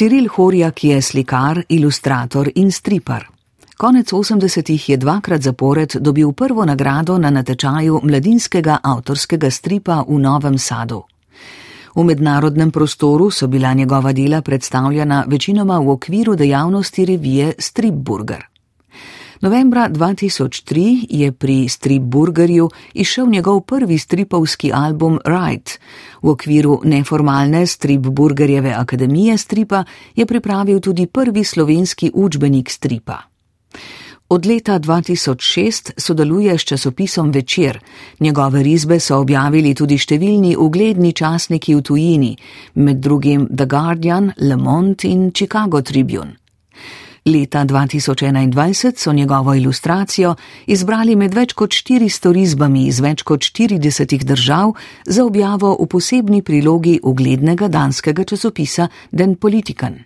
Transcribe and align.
Ciril 0.00 0.30
Horjak 0.32 0.84
je 0.84 1.02
slikar, 1.02 1.58
ilustrator 1.68 2.48
in 2.54 2.70
stripar. 2.72 3.26
Konec 3.76 4.12
80-ih 4.12 4.88
je 4.88 4.96
dvakrat 4.96 5.42
zapored 5.42 5.96
dobil 6.00 6.32
prvo 6.32 6.64
nagrado 6.64 7.18
na 7.18 7.30
natečaju 7.30 8.00
mladinskega 8.02 8.78
avtorskega 8.82 9.50
stripa 9.50 9.98
v 10.08 10.16
Novem 10.18 10.56
Sadu. 10.58 11.02
V 11.94 12.04
mednarodnem 12.04 12.70
prostoru 12.70 13.30
so 13.30 13.46
bila 13.46 13.74
njegova 13.74 14.12
dela 14.12 14.40
predstavljena 14.42 15.24
večinoma 15.28 15.78
v 15.78 15.90
okviru 15.90 16.36
dejavnosti 16.36 17.04
revije 17.04 17.52
Stripburger. 17.58 18.49
Novembra 19.40 19.88
2003 19.88 21.06
je 21.10 21.32
pri 21.32 21.68
Stripburgerju 21.68 22.68
išel 22.94 23.28
njegov 23.30 23.60
prvi 23.60 23.98
stripovski 23.98 24.72
album 24.74 25.18
Right. 25.24 25.78
V 26.22 26.28
okviru 26.28 26.80
neformalne 26.84 27.66
Stripburgerjeve 27.66 28.70
akademije 28.70 29.38
stripa 29.38 29.84
je 30.16 30.26
pripravil 30.26 30.80
tudi 30.80 31.06
prvi 31.06 31.44
slovenski 31.44 32.10
učbenik 32.14 32.70
stripa. 32.70 33.18
Od 34.28 34.46
leta 34.46 34.78
2006 34.78 35.90
sodeluje 35.96 36.58
s 36.58 36.62
časopisom 36.62 37.30
Večer. 37.30 37.78
Njegove 38.20 38.62
risbe 38.62 39.00
so 39.00 39.16
objavili 39.16 39.74
tudi 39.74 39.98
številni 39.98 40.56
ugledni 40.56 41.12
časniki 41.12 41.74
v 41.74 41.82
tujini, 41.82 42.36
med 42.74 43.00
drugim 43.00 43.48
The 43.56 43.66
Guardian, 43.66 44.32
Le 44.36 44.56
Monde 44.56 45.08
in 45.08 45.32
Chicago 45.32 45.80
Tribune. 45.80 46.39
Leta 47.24 47.64
2021 47.64 48.92
so 48.96 49.12
njegovo 49.12 49.54
ilustracijo 49.54 50.34
izbrali 50.66 51.16
med 51.16 51.34
več 51.34 51.52
kot 51.52 51.70
400 51.70 52.32
risbami 52.32 52.86
iz 52.86 53.00
več 53.00 53.22
kot 53.22 53.40
40 53.40 54.24
držav 54.24 54.72
za 55.06 55.24
objavo 55.24 55.76
v 55.80 55.86
posebni 55.86 56.42
prilogi 56.42 57.00
uglednega 57.02 57.68
danskega 57.68 58.24
časopisa 58.24 58.88
Den 59.12 59.36
Politiken. 59.36 59.98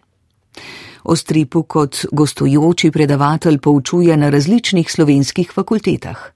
O 1.05 1.17
stripu 1.17 1.63
kot 1.63 2.07
gostujoči 2.13 2.91
predavatelj 2.91 3.59
poučuje 3.59 4.17
na 4.17 4.31
različnih 4.31 4.91
slovenskih 4.91 5.53
fakultetah. 5.53 6.31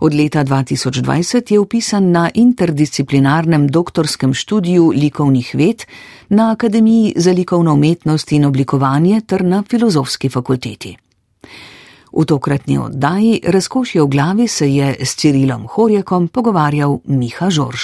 Od 0.00 0.14
leta 0.14 0.44
2020 0.44 1.52
je 1.52 1.58
upisan 1.58 2.10
na 2.10 2.30
interdisciplinarnem 2.34 3.68
doktorskem 3.68 4.34
študiju 4.34 4.92
likovnih 4.94 5.54
ved 5.54 5.84
na 6.28 6.50
Akademiji 6.52 7.14
za 7.16 7.32
likovno 7.32 7.74
umetnost 7.74 8.32
in 8.32 8.44
oblikovanje 8.44 9.20
ter 9.20 9.44
na 9.44 9.62
filozofski 9.68 10.28
fakulteti. 10.28 10.96
V 12.12 12.24
tokratni 12.24 12.78
oddaji 12.78 13.40
Razkošje 13.44 14.02
v 14.02 14.06
glavi 14.06 14.48
se 14.48 14.74
je 14.74 14.96
s 15.00 15.16
Cirilom 15.16 15.66
Horjekom 15.68 16.28
pogovarjal 16.28 16.98
Miha 17.04 17.50
Žorž. 17.50 17.82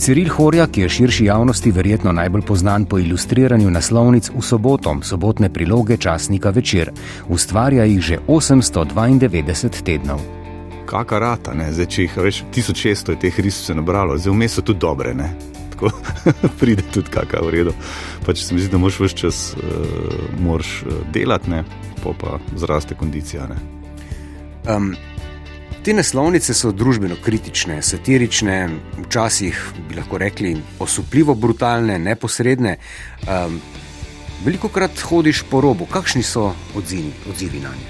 Ciril 0.00 0.28
Horjak 0.32 0.78
je 0.78 0.88
širši 0.88 1.24
javnosti 1.24 1.70
verjetno 1.70 2.12
najbolj 2.12 2.42
znan 2.54 2.84
po 2.84 2.98
ilustriranju 2.98 3.70
naslovnic 3.70 4.30
v 4.34 4.42
soboto, 4.42 4.96
sobotne 5.02 5.52
priloge 5.52 5.96
časnika 5.96 6.50
večer. 6.50 6.90
Ustvarja 7.28 7.84
jih 7.84 8.00
že 8.00 8.18
892 8.26 9.82
tednov. 9.84 10.20
Kaka 10.86 11.18
rata, 11.18 11.52
ne? 11.54 11.68
zdaj 11.72 11.86
če 11.86 12.02
jih 12.02 12.16
več 12.16 12.40
1600 12.54 13.10
je 13.10 13.18
teh 13.26 13.40
risov 13.44 13.66
se 13.66 13.76
nabralo, 13.76 14.16
zdaj 14.16 14.32
vmes 14.32 14.56
so 14.56 14.64
tudi 14.64 14.80
dobre, 14.80 15.12
ne? 15.14 15.34
tako 15.74 15.92
pride 16.60 16.82
tudi 16.92 17.12
kaka 17.12 17.44
v 17.44 17.52
redu. 17.58 17.76
Pa 18.24 18.32
če 18.32 18.44
se 18.44 18.54
mi 18.54 18.64
zdi, 18.64 18.72
da 18.72 18.80
moraš 18.80 19.02
vse 19.04 19.20
čas 19.20 19.42
uh, 19.52 20.80
delati, 21.12 21.50
ne? 21.50 21.64
pa 22.00 22.16
pa 22.16 22.40
zraste 22.56 22.96
kondicija. 22.96 23.50
Um, 24.64 24.94
Te 25.80 25.94
naslovnice 25.96 26.52
so 26.52 26.74
družbeno 26.76 27.16
kritične, 27.24 27.78
satirične, 27.82 28.56
včasih 29.06 29.60
bi 29.88 29.96
lahko 29.96 30.18
rekli 30.20 30.50
osupljivo 30.78 31.34
brutalne, 31.34 31.96
neposredne. 31.98 32.74
Um, 33.24 33.56
veliko 34.44 34.68
krat 34.68 35.00
hodiš 35.08 35.40
po 35.50 35.62
robu, 35.64 35.86
kakšni 35.88 36.22
so 36.22 36.50
odzivi, 36.76 37.14
odzivi 37.30 37.62
na 37.64 37.72
nje? 37.72 37.88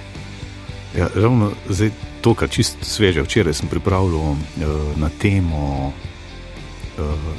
Ja, 1.00 1.08
ravno 1.14 1.50
zdaj, 1.68 1.90
to, 2.22 2.34
kar 2.34 2.48
čist 2.48 2.78
sveže, 2.86 3.26
včeraj 3.26 3.58
sem 3.58 3.68
pripravljal 3.68 4.30
uh, 4.30 4.38
na 4.96 5.10
temo. 5.22 5.92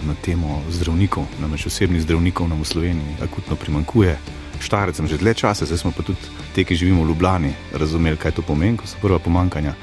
Na 0.08 0.16
temo 0.26 0.64
zdravnikov, 0.74 1.28
namreč 1.38 1.68
osebnih 1.70 2.02
zdravnikov 2.02 2.48
nam 2.50 2.64
v 2.64 2.66
Sloveniji 2.66 3.20
akutno 3.22 3.56
primankuje. 3.56 4.16
Štarec 4.58 4.98
sem 4.98 5.08
že 5.08 5.20
dlje 5.22 5.34
časa, 5.34 5.68
zdaj 5.70 5.78
smo 5.78 5.92
pa 5.94 6.02
tudi 6.02 6.18
te, 6.56 6.64
ki 6.66 6.76
živimo 6.76 7.04
v 7.04 7.12
Ljubljani, 7.12 7.52
razumeli, 7.78 8.18
kaj 8.18 8.40
to 8.40 8.42
pomeni, 8.42 8.80
ko 8.80 8.90
so 8.90 8.98
prva 9.04 9.20
pomankanja. 9.20 9.76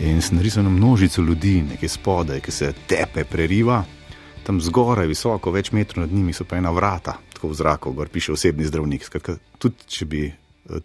In 0.00 0.20
sem 0.20 0.36
narisal 0.36 0.64
na 0.64 0.70
množico 0.70 1.22
ljudi, 1.22 1.62
nekaj 1.62 1.88
spodaj, 1.88 2.40
ki 2.44 2.52
se 2.52 2.72
tepe, 2.86 3.24
preriva, 3.24 3.78
tam 4.44 4.60
zgoraj, 4.60 5.08
visoko, 5.08 5.50
več 5.50 5.72
metrov 5.72 6.04
nad 6.04 6.12
njimi 6.12 6.34
so 6.36 6.44
pa 6.44 6.58
ena 6.60 6.70
vrata, 6.70 7.16
tako 7.32 7.48
v 7.48 7.56
zraku, 7.56 7.92
gor 7.96 8.10
piše 8.12 8.34
osebni 8.34 8.66
zdravnik. 8.68 9.06
Skratka, 9.08 9.38
tudi 9.58 9.88
če 9.88 10.06
bi 10.06 10.22
eh, 10.28 10.34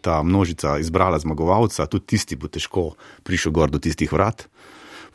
ta 0.02 0.22
množica 0.24 0.78
izbrala 0.80 1.20
zmagovalca, 1.20 1.90
tudi 1.92 2.16
tisti 2.16 2.40
bo 2.40 2.48
težko 2.48 2.94
prišel 3.28 3.52
gor 3.52 3.74
do 3.74 3.82
tistih 3.84 4.14
vrat. 4.16 4.48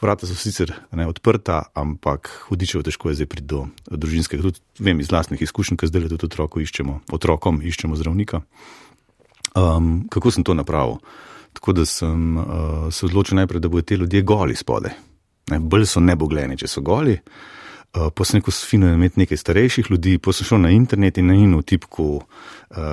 Vrata 0.03 0.29
so 0.29 0.37
sicer 0.37 0.75
ne, 0.93 1.07
odprta, 1.09 1.63
ampak 1.73 2.29
hudičevo 2.51 2.85
težko 2.85 3.09
je 3.09 3.23
zdaj 3.23 3.31
priti 3.33 3.49
do 3.49 3.63
družinskega. 3.89 4.45
Tudi 4.45 4.61
vem 4.77 5.01
iz 5.01 5.09
vlastnih 5.09 5.41
izkušenj, 5.41 5.81
ker 5.81 5.89
zdaj 5.89 6.05
le 6.05 6.19
tudi 6.21 6.37
iščemo, 6.37 7.01
otrokom 7.17 7.63
iščemo 7.65 7.97
zdravnika. 7.97 8.43
Um, 9.57 10.05
kako 10.13 10.35
sem 10.37 10.45
to 10.45 10.53
napravil? 10.53 11.01
Tako 11.57 11.73
da 11.73 11.87
sem 11.89 12.37
uh, 12.37 12.45
se 12.93 13.07
odločil 13.07 13.37
najprej, 13.37 13.61
da 13.61 13.69
bodo 13.69 13.83
ti 13.83 13.95
ljudje 13.95 14.23
goli 14.23 14.57
spode. 14.57 14.91
Bolj 15.59 15.87
so 15.89 16.03
nebogljeni, 16.05 16.59
če 16.61 16.69
so 16.69 16.83
goli. 16.85 17.15
Uh, 17.17 18.11
Posebej, 18.13 18.43
ko 18.45 18.53
so 18.53 18.67
fino 18.69 18.91
imeti 18.93 19.23
nekaj 19.23 19.41
starejših 19.41 19.89
ljudi, 19.91 20.19
pa 20.21 20.35
sem 20.37 20.45
šel 20.51 20.61
na 20.67 20.73
internet 20.75 21.17
in 21.17 21.31
na 21.31 21.37
inu 21.39 21.63
tipku 21.63 22.09
uh, 22.19 22.27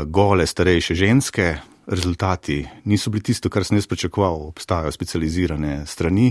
gole 0.08 0.48
starejše 0.48 0.96
ženske. 0.96 1.50
Rezultati 1.88 2.62
niso 2.88 3.12
bili 3.12 3.26
tisto, 3.28 3.52
kar 3.52 3.68
sem 3.68 3.82
jaz 3.82 3.90
pričakoval. 3.92 4.48
Obstajajo 4.54 4.96
specializirane 4.96 5.82
strani. 5.86 6.30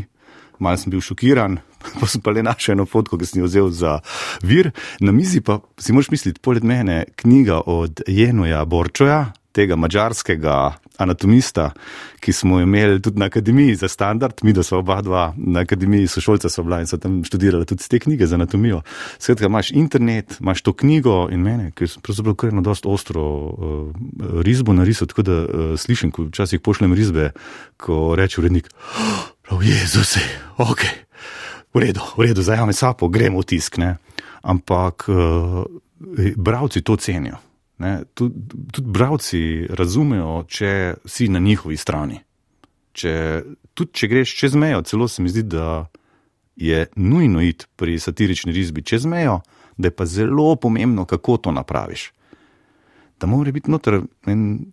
Mal 0.59 0.81
sem 0.81 0.94
bil 0.94 1.04
šokiran, 1.04 1.59
pa 2.00 2.09
sem 2.09 2.25
pa 2.25 2.32
le 2.32 2.47
našel 2.49 2.78
eno 2.78 2.88
fotko, 2.88 3.20
ki 3.20 3.28
sem 3.28 3.43
jo 3.43 3.50
vzel 3.50 3.69
za 3.76 3.99
vir. 4.41 4.70
Na 5.04 5.12
mizi 5.12 5.44
pa 5.44 5.60
si 5.76 5.93
moraš 5.93 6.09
misliti, 6.14 6.41
poleg 6.41 6.64
mene, 6.64 7.03
knjiga 7.20 7.60
od 7.69 8.06
Jenoja 8.09 8.64
Borčoja, 8.64 9.34
tega 9.52 9.76
mačarskega 9.76 10.56
anatomista, 10.98 11.70
ki 12.20 12.32
smo 12.32 12.60
imeli 12.60 13.00
tudi 13.02 13.18
na 13.18 13.26
akademiji 13.26 13.74
za 13.74 13.88
standard, 13.88 14.32
mi 14.42 14.52
da 14.52 14.62
smo 14.62 14.78
oba 14.78 15.00
dva 15.02 15.34
na 15.36 15.60
akademiji, 15.60 16.06
sošolca 16.06 16.48
so 16.48 16.62
bila 16.62 16.80
in 16.80 16.86
so 16.86 16.96
tam 16.96 17.24
študirali 17.24 17.66
tudi 17.66 17.88
te 17.88 17.98
knjige 17.98 18.26
za 18.26 18.34
anatomijo. 18.34 18.82
Skratka, 19.18 19.46
imaš 19.46 19.70
internet, 19.70 20.36
imaš 20.40 20.62
to 20.62 20.72
knjigo 20.72 21.28
in 21.32 21.42
mene, 21.42 21.70
ki 21.74 21.84
je 21.84 22.02
pravzaprav 22.02 22.34
kar 22.34 22.52
eno 22.52 22.62
dost 22.62 22.86
ostro 22.86 23.22
uh, 23.22 23.90
risbo 24.42 24.72
narisal, 24.72 25.08
tako 25.08 25.22
da 25.22 25.38
uh, 25.42 25.46
slišim, 25.76 26.10
ko 26.10 26.28
včasih 26.30 26.60
pošljem 26.60 26.94
risbe, 26.94 27.30
ko 27.76 28.14
reče 28.16 28.40
urednik, 28.40 28.69
oh, 29.50 29.66
Jezus, 29.66 30.16
ok, 30.58 30.84
v 31.74 31.86
redu, 31.86 32.00
v 32.16 32.28
redu, 32.28 32.42
zajame 32.42 32.72
sapo, 32.72 33.08
gremo 33.08 33.40
v 33.40 33.48
tisk, 33.48 33.78
ne. 33.78 33.96
Ampak 34.42 35.08
uh, 35.08 35.64
bravci 36.36 36.82
to 36.82 36.96
cenijo. 36.96 37.51
Tudi, 38.15 38.34
tudi 38.72 38.88
bravci 38.88 39.41
razumejo, 39.70 40.44
če 40.48 40.94
si 41.06 41.28
na 41.28 41.41
njihovi 41.43 41.76
strani. 41.76 42.20
Če, 42.93 43.15
tudi 43.75 43.93
če 43.97 44.09
greš 44.09 44.37
čez 44.38 44.54
mejo, 44.54 44.82
celo 44.87 45.09
se 45.09 45.22
mi 45.22 45.32
zdi, 45.32 45.43
da 45.43 45.87
je 46.56 46.87
nujno 46.97 47.41
iti 47.43 47.66
pri 47.76 47.98
satirični 47.98 48.53
risbi 48.53 48.84
čez 48.84 49.06
mejo, 49.09 49.41
da 49.76 49.88
je 49.88 49.97
pa 49.97 50.06
zelo 50.06 50.56
pomembno, 50.56 51.04
kako 51.09 51.37
to 51.37 51.53
napraviš. 51.53 52.10
Da 53.20 53.26
mora 53.26 53.53
biti 53.53 53.70
noter 53.70 54.03
en 54.26 54.72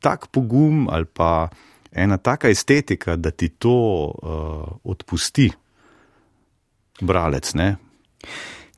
tak 0.00 0.26
pogum 0.34 0.88
ali 0.90 1.04
pa 1.04 1.48
ena 1.92 2.16
taka 2.16 2.48
estetika, 2.48 3.16
da 3.16 3.30
ti 3.30 3.48
to 3.48 3.76
uh, 4.10 4.68
odpusti, 4.84 5.50
bralec. 7.00 7.54
Ne? 7.54 7.76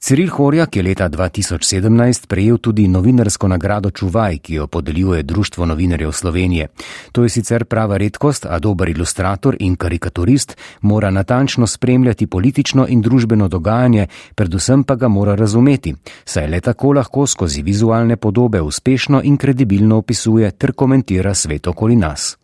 Ciril 0.03 0.31
Horjak 0.31 0.77
je 0.77 0.83
leta 0.83 1.07
2017 1.09 2.27
prejel 2.27 2.59
tudi 2.59 2.89
novinarsko 2.89 3.49
nagrado 3.49 3.91
Čuvaj, 3.91 4.39
ki 4.39 4.55
jo 4.55 4.67
podeljuje 4.67 5.23
Društvo 5.23 5.67
novinarjev 5.67 6.13
Slovenije. 6.13 6.69
To 7.13 7.23
je 7.23 7.29
sicer 7.29 7.65
prava 7.65 7.97
redkost, 7.97 8.47
a 8.47 8.59
dober 8.59 8.89
ilustrator 8.89 9.57
in 9.61 9.77
karikaturist 9.77 10.57
mora 10.81 11.11
natančno 11.11 11.67
spremljati 11.67 12.27
politično 12.27 12.87
in 12.89 13.01
družbeno 13.03 13.49
dogajanje, 13.49 14.07
predvsem 14.35 14.85
pa 14.85 14.95
ga 14.95 15.09
mora 15.09 15.35
razumeti, 15.35 15.95
saj 16.25 16.49
le 16.49 16.61
tako 16.61 16.93
lahko 16.93 17.27
skozi 17.27 17.63
vizualne 17.63 18.17
podobe 18.17 18.61
uspešno 18.61 19.21
in 19.25 19.37
kredibilno 19.37 19.97
opisuje 19.97 20.51
ter 20.51 20.73
komentira 20.73 21.35
svet 21.35 21.67
okoli 21.67 21.97
nas. 21.97 22.37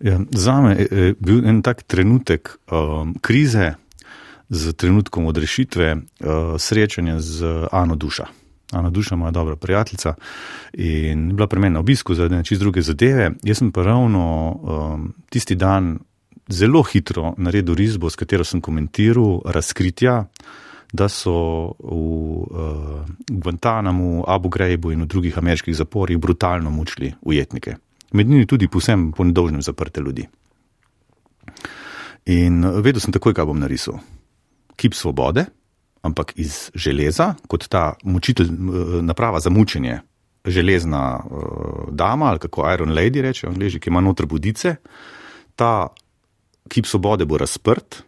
Ja, 0.00 0.20
za 0.30 0.60
me 0.60 0.76
je 0.90 1.14
bil 1.18 1.46
en 1.46 1.62
tak 1.62 1.82
trenutek 1.82 2.50
um, 2.70 3.14
krize 3.20 3.74
z 4.48 4.72
trenutkom 4.72 5.26
odrešitve 5.26 5.96
uh, 5.96 6.00
srečanja 6.58 7.20
z 7.20 7.68
Ano 7.72 7.96
Duša. 7.96 8.26
Ana 8.72 8.90
Duša, 8.90 9.16
moja 9.16 9.30
dobra 9.30 9.56
prijateljica, 9.56 10.14
in 10.72 11.36
bila 11.36 11.46
pri 11.46 11.60
meni 11.60 11.74
na 11.74 11.80
obisku 11.80 12.14
za 12.14 12.28
nečist 12.28 12.60
druge 12.60 12.82
zadeve. 12.82 13.30
Jaz 13.42 13.58
sem 13.58 13.72
pa 13.72 13.82
ravno 13.82 14.24
um, 14.50 15.14
tisti 15.30 15.54
dan 15.54 15.98
zelo 16.48 16.82
hitro 16.82 17.34
naredil 17.36 17.74
risbo, 17.74 18.10
s 18.10 18.16
katero 18.16 18.44
sem 18.44 18.60
komentiral 18.60 19.40
razkritja, 19.44 20.24
da 20.92 21.08
so 21.08 21.74
v 21.78 21.90
uh, 21.90 23.06
Guantanamu, 23.28 24.24
Abu 24.26 24.48
Ghreibu 24.48 24.92
in 24.92 25.02
v 25.02 25.06
drugih 25.06 25.38
ameriških 25.38 25.76
zaporih 25.76 26.18
brutalno 26.18 26.70
mučili 26.70 27.14
ujetnike. 27.22 27.76
Med 28.12 28.28
njimi 28.28 28.46
tudi 28.46 28.68
posem 28.68 29.12
po 29.12 29.24
nedolžnem 29.24 29.62
zaprte 29.62 30.00
ljudi. 30.00 30.28
In 32.26 32.62
vedel 32.80 33.00
sem 33.00 33.12
takoj, 33.12 33.34
kaj 33.34 33.44
bom 33.44 33.58
narisal. 33.58 33.98
Kip 34.76 34.94
svobode, 34.94 35.44
ampak 36.02 36.32
iz 36.36 36.70
železa, 36.74 37.34
kot 37.48 37.68
ta 37.68 37.94
mučitelj, 38.02 38.50
naprava 39.02 39.40
za 39.40 39.50
mučenje, 39.50 40.00
železna 40.44 41.20
uh, 41.24 41.40
dama 41.90 42.26
ali 42.26 42.38
kako 42.38 42.72
Iron 42.74 42.90
Lady 42.92 43.22
reče, 43.22 43.46
angliži, 43.46 43.80
ki 43.80 43.90
ima 43.90 44.00
noter 44.00 44.26
budice. 44.26 44.76
Ta 45.56 45.86
kip 46.68 46.86
svobode 46.86 47.24
bo 47.24 47.38
razprt, 47.38 48.02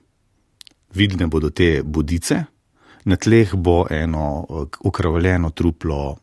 vidne 0.94 1.26
bodo 1.26 1.50
te 1.50 1.82
budice, 1.84 2.44
na 3.04 3.16
tleh 3.16 3.54
bo 3.54 3.86
eno 3.90 4.46
ukravljeno 4.80 5.50
truplo 5.50 6.16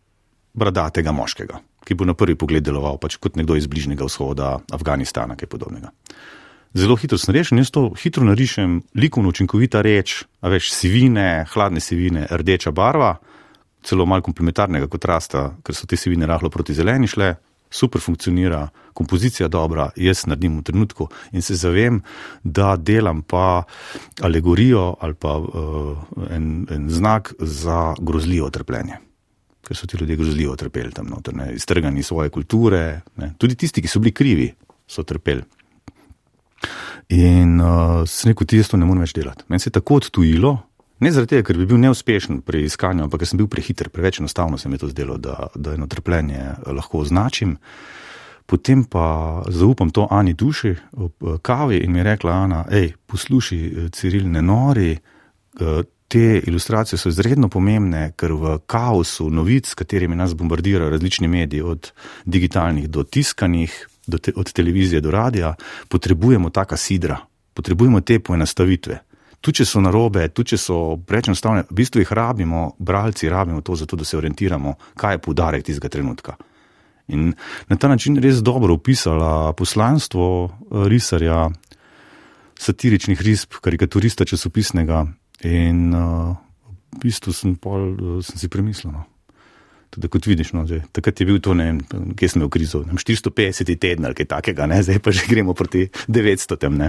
bradatega 0.54 1.12
moškega, 1.12 1.60
ki 1.86 1.96
bo 1.96 2.06
na 2.06 2.14
prvi 2.14 2.36
pogled 2.36 2.64
deloval 2.64 2.98
pač 3.02 3.18
kot 3.18 3.38
nekdo 3.40 3.56
iz 3.56 3.68
bližnjega 3.68 4.06
vzhoda, 4.06 4.58
Afganistana, 4.72 5.38
kaj 5.40 5.50
podobnega. 5.50 5.94
Zelo 6.74 6.96
hitro 6.98 7.18
sem 7.22 7.36
rešen, 7.36 7.60
jaz 7.62 7.70
to 7.70 7.92
hitro 8.02 8.26
narišem, 8.26 8.80
likovno 8.98 9.30
učinkovita 9.30 9.82
reč, 9.86 10.24
a 10.42 10.50
več 10.50 10.72
sivine, 10.74 11.46
hladne 11.54 11.84
sivine, 11.84 12.26
rdeča 12.32 12.74
barva 12.74 13.18
celo 13.84 14.06
malo 14.06 14.24
komplementarnega 14.24 14.88
kontrasta, 14.88 15.52
ker 15.64 15.76
so 15.76 15.88
te 15.90 16.00
sivine 16.00 16.28
rahlo 16.30 16.50
proti 16.50 16.76
zeleni 16.76 17.10
šle, 17.12 17.34
super 17.74 18.02
funkcionira, 18.02 18.68
kompozicija 18.94 19.50
dobra, 19.50 19.90
jaz 19.98 20.28
naredim 20.30 20.60
v 20.60 20.66
trenutku 20.68 21.08
in 21.34 21.42
se 21.42 21.58
zavem, 21.58 22.00
da 22.44 22.76
delam 22.78 23.24
pa 23.26 23.64
alegorijo 24.22 24.92
ali 25.02 25.18
pa 25.18 25.38
uh, 25.40 26.04
en, 26.30 26.68
en 26.70 26.86
znak 26.90 27.34
za 27.40 27.96
grozljivo 28.00 28.50
trpljenje. 28.54 29.00
Ker 29.64 29.80
so 29.80 29.88
ti 29.88 29.98
ljudje 29.98 30.20
grozljivo 30.20 30.56
trpeli 30.60 30.92
tam 30.92 31.10
noter, 31.10 31.36
ne, 31.36 31.54
iztrgani 31.56 32.04
svoje 32.04 32.30
kulture, 32.30 33.02
ne. 33.18 33.34
tudi 33.38 33.56
tisti, 33.56 33.82
ki 33.82 33.88
so 33.88 34.00
bili 34.04 34.14
krivi, 34.14 34.50
so 34.88 35.04
trpeli. 35.08 35.44
In 37.14 37.60
uh, 37.60 38.04
sem 38.10 38.32
rekel, 38.32 38.48
ti 38.48 38.62
jaz 38.62 38.72
to 38.72 38.78
ne 38.78 38.88
morem 38.90 39.04
več 39.06 39.14
delati. 39.14 39.46
Meni 39.48 39.60
se 39.60 39.70
je 39.70 39.78
tako 39.80 40.00
odtujilo, 40.02 40.58
Ne 41.04 41.12
zaradi 41.12 41.36
tega, 41.36 41.44
ker 41.50 41.58
bi 41.60 41.66
bil 41.68 41.82
neuspešen 41.84 42.44
pri 42.48 42.64
iskanju, 42.70 43.04
ampak 43.04 43.24
ker 43.24 43.28
sem 43.28 43.40
bil 43.42 43.50
prehiter, 43.52 43.90
preveč 43.92 44.22
enostavno 44.22 44.58
se 44.58 44.70
mi 44.70 44.78
je 44.78 44.86
to 44.86 44.92
zdelo, 44.94 45.18
da, 45.18 45.50
da 45.56 45.74
eno 45.76 45.88
trpljenje 45.88 46.40
eh, 46.40 46.70
lahko 46.72 47.02
označim. 47.04 47.58
Potem 48.46 48.84
pa 48.84 49.44
zaupam 49.48 49.90
to 49.90 50.08
Ani 50.12 50.34
duši 50.34 50.76
ob 50.94 51.12
eh, 51.24 51.40
kavi 51.42 51.82
in 51.84 51.92
mi 51.92 52.00
je 52.00 52.08
rekla 52.08 52.38
Ana, 52.46 52.64
hej, 52.72 52.94
posluši, 53.08 53.60
eh, 53.66 53.90
Ciril, 53.92 54.30
ne 54.32 54.42
nori, 54.42 54.96
te 56.08 56.42
ilustracije 56.48 56.98
so 56.98 57.12
izredno 57.12 57.46
pomembne, 57.50 58.08
ker 58.18 58.32
v 58.34 58.56
kaosu 58.66 59.28
novic, 59.30 59.68
s 59.70 59.78
katerimi 59.78 60.16
nas 60.18 60.34
bombardirajo 60.34 60.90
različni 60.90 61.28
mediji, 61.28 61.62
od 61.62 61.92
digitalnih 62.26 62.88
do 62.90 63.04
tiskanih, 63.04 63.76
te, 64.18 64.34
od 64.36 64.52
televizije 64.52 65.02
do 65.02 65.12
radia, 65.12 65.56
potrebujemo 65.88 66.50
taka 66.50 66.78
sidra, 66.78 67.20
potrebujemo 67.54 68.02
te 68.02 68.20
poenostavitve 68.20 69.00
tudi 69.44 69.60
če 69.60 69.68
so 69.68 69.82
narobe, 69.84 70.24
tudi 70.32 70.54
če 70.54 70.60
so 70.62 70.78
preveč 71.04 71.28
enostavne, 71.28 71.66
v 71.68 71.78
bistvu 71.82 72.04
jih 72.04 72.12
rabimo, 72.16 72.64
bralci 72.80 73.30
rabimo 73.32 73.60
to, 73.62 73.76
zato 73.76 74.00
da 74.00 74.08
se 74.08 74.18
orientiramo, 74.18 74.78
kaj 75.00 75.18
je 75.18 75.22
poudarek 75.26 75.66
tistega 75.68 75.92
trenutka. 75.92 76.38
In 77.12 77.34
na 77.68 77.76
ta 77.76 77.90
način 77.92 78.16
res 78.24 78.40
dobro 78.40 78.78
opisala 78.80 79.52
poslanstvo 79.60 80.28
eh, 80.48 80.88
risarja, 80.88 81.50
satiričnih 82.64 83.20
risb, 83.22 83.60
karikaturista 83.60 84.24
časopisnega. 84.30 85.04
In 85.44 85.90
uh, 85.92 86.32
v 86.96 87.00
bistvu 87.02 87.34
sem, 87.36 87.58
pol, 87.60 87.82
uh, 87.92 88.20
sem 88.24 88.40
si 88.40 88.48
premislil. 88.48 88.94
No. 88.94 89.02
Tudi 89.94 90.10
kot 90.10 90.26
vidiš, 90.26 90.56
no, 90.58 90.64
že, 90.66 90.82
takrat 90.90 91.20
je 91.22 91.26
bil 91.30 91.38
to, 91.44 91.54
ne 91.54 91.68
vem, 91.70 92.14
kje 92.18 92.32
smo 92.34 92.48
v 92.48 92.54
krizu, 92.56 92.82
450 92.90 93.76
tedna 93.78 94.10
ali 94.10 94.18
kaj 94.18 94.32
takega, 94.32 94.66
ne, 94.70 94.80
zdaj 94.82 94.98
pa 95.06 95.14
že 95.14 95.28
gremo 95.30 95.54
proti 95.54 95.86
900 96.10 96.58
tem. 96.58 96.80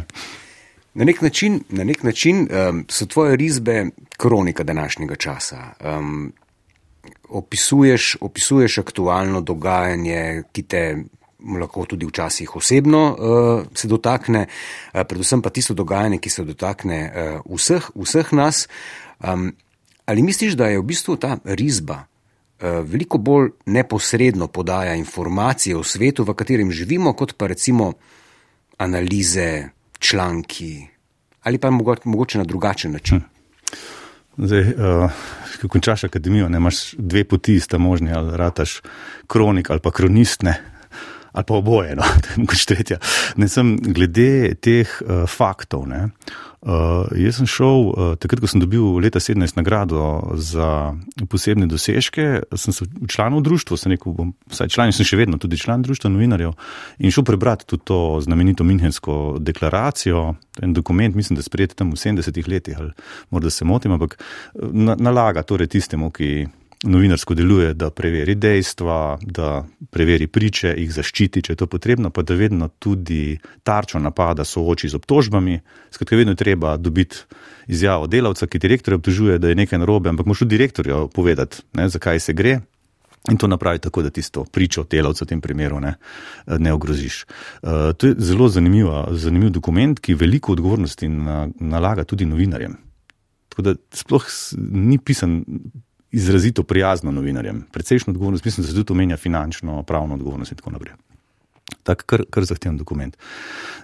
Na 0.95 1.05
nek 1.05 1.21
način, 1.21 1.59
na 1.69 1.85
nek 1.85 2.03
način 2.03 2.47
um, 2.47 2.85
so 2.89 3.07
tvoje 3.07 3.37
risbe 3.37 3.91
kronika 4.17 4.65
današnjega 4.65 5.17
časa. 5.21 5.75
Um, 5.85 6.33
opisuješ, 7.29 8.17
opisuješ 8.21 8.79
aktualno 8.79 9.41
dogajanje, 9.41 10.43
ki 10.53 10.63
te 10.63 10.85
lahko 11.61 11.85
tudi 11.85 12.07
včasih 12.07 12.57
osebno 12.57 13.03
uh, 13.11 13.67
se 13.75 13.89
dotakne, 13.89 14.47
uh, 14.47 15.03
predvsem 15.09 15.43
pa 15.43 15.51
tisto 15.51 15.75
dogajanje, 15.75 16.23
ki 16.25 16.31
se 16.31 16.45
dotakne 16.45 17.03
uh, 17.45 17.57
vseh, 17.59 17.91
vseh 17.95 18.33
nas. 18.33 18.69
Um, 19.21 19.53
ali 20.07 20.23
misliš, 20.23 20.55
da 20.57 20.73
je 20.73 20.79
v 20.79 20.89
bistvu 20.89 21.17
ta 21.21 21.37
risba 21.45 22.07
veliko 22.61 23.19
bolj 23.19 23.51
neposredno 23.67 24.47
podaja 24.47 24.95
informacije 24.95 25.77
o 25.77 25.83
svetu, 25.83 26.25
v 26.25 26.35
katerem 26.35 26.71
živimo, 26.73 27.13
kot 27.13 27.35
pa 27.37 27.47
recimo 27.47 27.93
analize? 28.79 29.75
članki 30.05 30.87
ali 31.43 31.59
pa 31.59 31.71
mogoče 32.05 32.39
na 32.39 32.45
drugačen 32.45 32.93
način. 32.93 33.19
Hm. 33.19 33.25
Zdaj, 34.45 34.61
uh, 34.61 35.11
ko 35.61 35.69
končaš 35.69 36.05
akademijo, 36.05 36.49
ne 36.49 36.57
imaš 36.57 36.93
dve 36.99 37.25
poti, 37.25 37.61
sta 37.61 37.79
možni, 37.79 38.13
ali 38.13 38.37
rataš 38.37 38.81
kronik 39.27 39.71
ali 39.71 39.81
pa 39.81 39.91
kronist, 39.91 40.43
ne, 40.43 40.55
ali 41.33 41.45
pa 41.45 41.55
oboje, 41.55 41.97
no, 41.97 42.03
mogoče 42.37 42.67
tretja. 42.67 42.99
Ne 43.37 43.49
sem 43.49 43.77
glede 43.77 44.55
teh 44.55 44.89
uh, 45.01 45.29
faktov, 45.29 45.87
ne, 45.89 46.09
Uh, 46.65 47.11
jaz 47.21 47.37
sem 47.37 47.49
šel, 47.51 47.91
uh, 47.93 48.15
takrat, 48.17 48.41
ko 48.41 48.49
sem 48.49 48.63
dobil 48.63 48.97
leta 49.05 49.21
17 49.21 49.59
nagrado 49.59 50.33
za 50.41 50.97
posebne 51.29 51.69
dosežke, 51.69 52.41
sem 52.57 52.73
se 52.73 52.87
članil 53.05 53.43
v 53.43 53.45
društvu, 53.51 53.77
sem 53.77 53.93
rekel, 53.93 54.15
bom, 54.17 54.31
vsaj 54.49 54.73
član, 54.73 54.93
sem 54.97 55.05
še 55.05 55.19
vedno 55.21 55.37
tudi 55.37 55.61
član 55.61 55.85
društva 55.85 56.09
novinarjev 56.15 56.55
in 57.05 57.13
šel 57.13 57.27
prebrati 57.29 57.69
tudi 57.69 57.85
to 57.85 57.99
znamenito 58.25 58.65
Münchensko 58.65 59.37
deklaracijo, 59.45 60.25
en 60.65 60.73
dokument, 60.73 61.13
mislim, 61.13 61.37
da 61.37 61.45
sprejeti 61.45 61.77
tam 61.77 61.93
v 61.93 62.01
70-ih 62.01 62.49
letih, 62.49 62.81
ali 62.81 62.97
morda 63.29 63.53
se 63.53 63.69
motim, 63.69 63.93
ampak 63.93 64.17
na, 64.57 64.97
nalaga 64.97 65.45
torej 65.45 65.69
tistemu, 65.77 66.09
ki 66.17 66.47
novinarsko 66.85 67.35
deluje, 67.35 67.75
da 67.75 67.91
preveri 67.91 68.35
dejstva, 68.35 69.19
da 69.21 69.65
preveri 69.91 70.27
priče, 70.27 70.75
jih 70.79 70.93
zaščiti, 70.93 71.43
če 71.43 71.53
je 71.53 71.61
to 71.63 71.69
potrebno, 71.71 72.11
pa 72.11 72.23
da 72.23 72.37
vedno 72.39 72.69
tudi 72.79 73.39
tarčo 73.63 73.99
napada 73.99 74.45
sooči 74.45 74.89
z 74.93 74.99
obtožbami. 75.01 75.59
Skratka, 75.95 76.17
vedno 76.17 76.35
je 76.35 76.43
treba 76.43 76.77
dobiti 76.77 77.25
izjavo 77.67 78.07
delavca, 78.07 78.47
ki 78.47 78.61
direktorja 78.61 79.01
obtožuje, 79.01 79.39
da 79.39 79.49
je 79.49 79.59
nekaj 79.59 79.81
narobe, 79.81 80.13
ampak 80.13 80.27
moš 80.27 80.45
tudi 80.45 80.57
direktorju 80.57 81.09
povedati, 81.15 81.65
ne, 81.81 81.89
zakaj 81.89 82.21
se 82.21 82.33
gre. 82.33 82.61
In 83.31 83.39
to 83.41 83.49
napravi 83.49 83.79
tako, 83.81 84.03
da 84.05 84.11
tisto 84.13 84.45
pričo 84.45 84.85
delavca 84.85 85.25
v 85.25 85.29
tem 85.29 85.41
primeru 85.41 85.79
ne, 85.81 85.95
ne 86.61 86.73
ogroziš. 86.77 87.23
Uh, 87.63 87.95
to 87.97 88.11
je 88.11 88.19
zelo 88.21 88.51
zanimiv 88.53 89.49
dokument, 89.51 90.01
ki 90.01 90.19
veliko 90.21 90.53
odgovornosti 90.53 91.09
na, 91.09 91.47
nalaga 91.61 92.05
tudi 92.05 92.29
novinarjem. 92.29 92.77
Tako 93.49 93.63
da 93.63 93.75
sploh 93.97 94.29
ni 94.59 94.99
pisan 94.99 95.41
izrazito 96.15 96.63
prijazno 96.63 97.11
novinarjem. 97.11 97.65
Precejšno 97.73 98.11
odgovornost, 98.11 98.45
mislim, 98.45 98.65
da 98.65 98.71
se 98.71 98.77
tudi 98.77 98.93
omenja 98.93 99.17
finančno, 99.17 99.83
pravno 99.83 100.15
odgovornost 100.15 100.53
in 100.53 100.57
tako 100.57 100.71
naprej. 100.71 100.95
Tak, 101.83 102.05
kar, 102.07 102.23
kar 102.31 102.45
zahteven 102.45 102.77
dokument. 102.77 103.17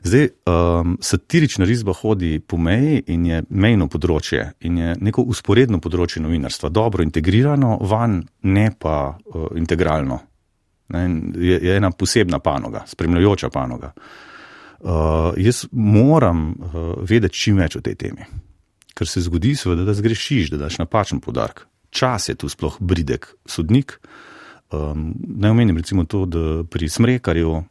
Zdaj, 0.02 0.28
um, 0.46 0.98
satirična 1.00 1.64
risba 1.64 1.92
hodi 1.92 2.40
po 2.40 2.56
meji 2.56 3.02
in 3.06 3.26
je 3.26 3.42
mejno 3.48 3.88
področje 3.88 4.52
in 4.60 4.78
je 4.78 4.94
neko 5.00 5.24
usporedno 5.32 5.80
področje 5.80 6.22
novinarstva, 6.22 6.70
dobro 6.70 7.04
integrirano, 7.04 7.78
van 7.80 8.20
ne 8.42 8.70
pa 8.78 8.96
uh, 9.10 9.48
integralno. 9.56 10.20
Ne, 10.90 11.06
je, 11.38 11.58
je 11.66 11.76
ena 11.76 11.90
posebna 11.90 12.38
panoga, 12.42 12.84
spremljajoča 12.86 13.50
panoga. 13.50 13.92
Uh, 14.80 15.32
jaz 15.36 15.66
moram 15.72 16.46
uh, 16.52 16.92
vedeti 17.04 17.42
čim 17.42 17.60
več 17.60 17.76
o 17.76 17.82
tej 17.84 17.98
temi, 18.00 18.24
ker 18.96 19.08
se 19.08 19.22
zgodi, 19.24 19.52
seveda, 19.58 19.84
da 19.88 19.96
zgrešiš, 19.96 20.54
da 20.54 20.64
daš 20.64 20.80
napačen 20.80 21.20
podarek 21.20 21.66
čas 21.90 22.28
je 22.28 22.34
tu 22.34 22.48
sploh 22.48 22.76
bridek 22.80 23.34
sodnik. 23.46 24.00
Um, 24.70 25.14
naj 25.18 25.50
omenim 25.50 25.76
recimo 25.76 26.04
to, 26.04 26.24
da 26.26 26.62
pri 26.70 26.88
Smrekarju, 26.88 27.50
uh, 27.50 27.64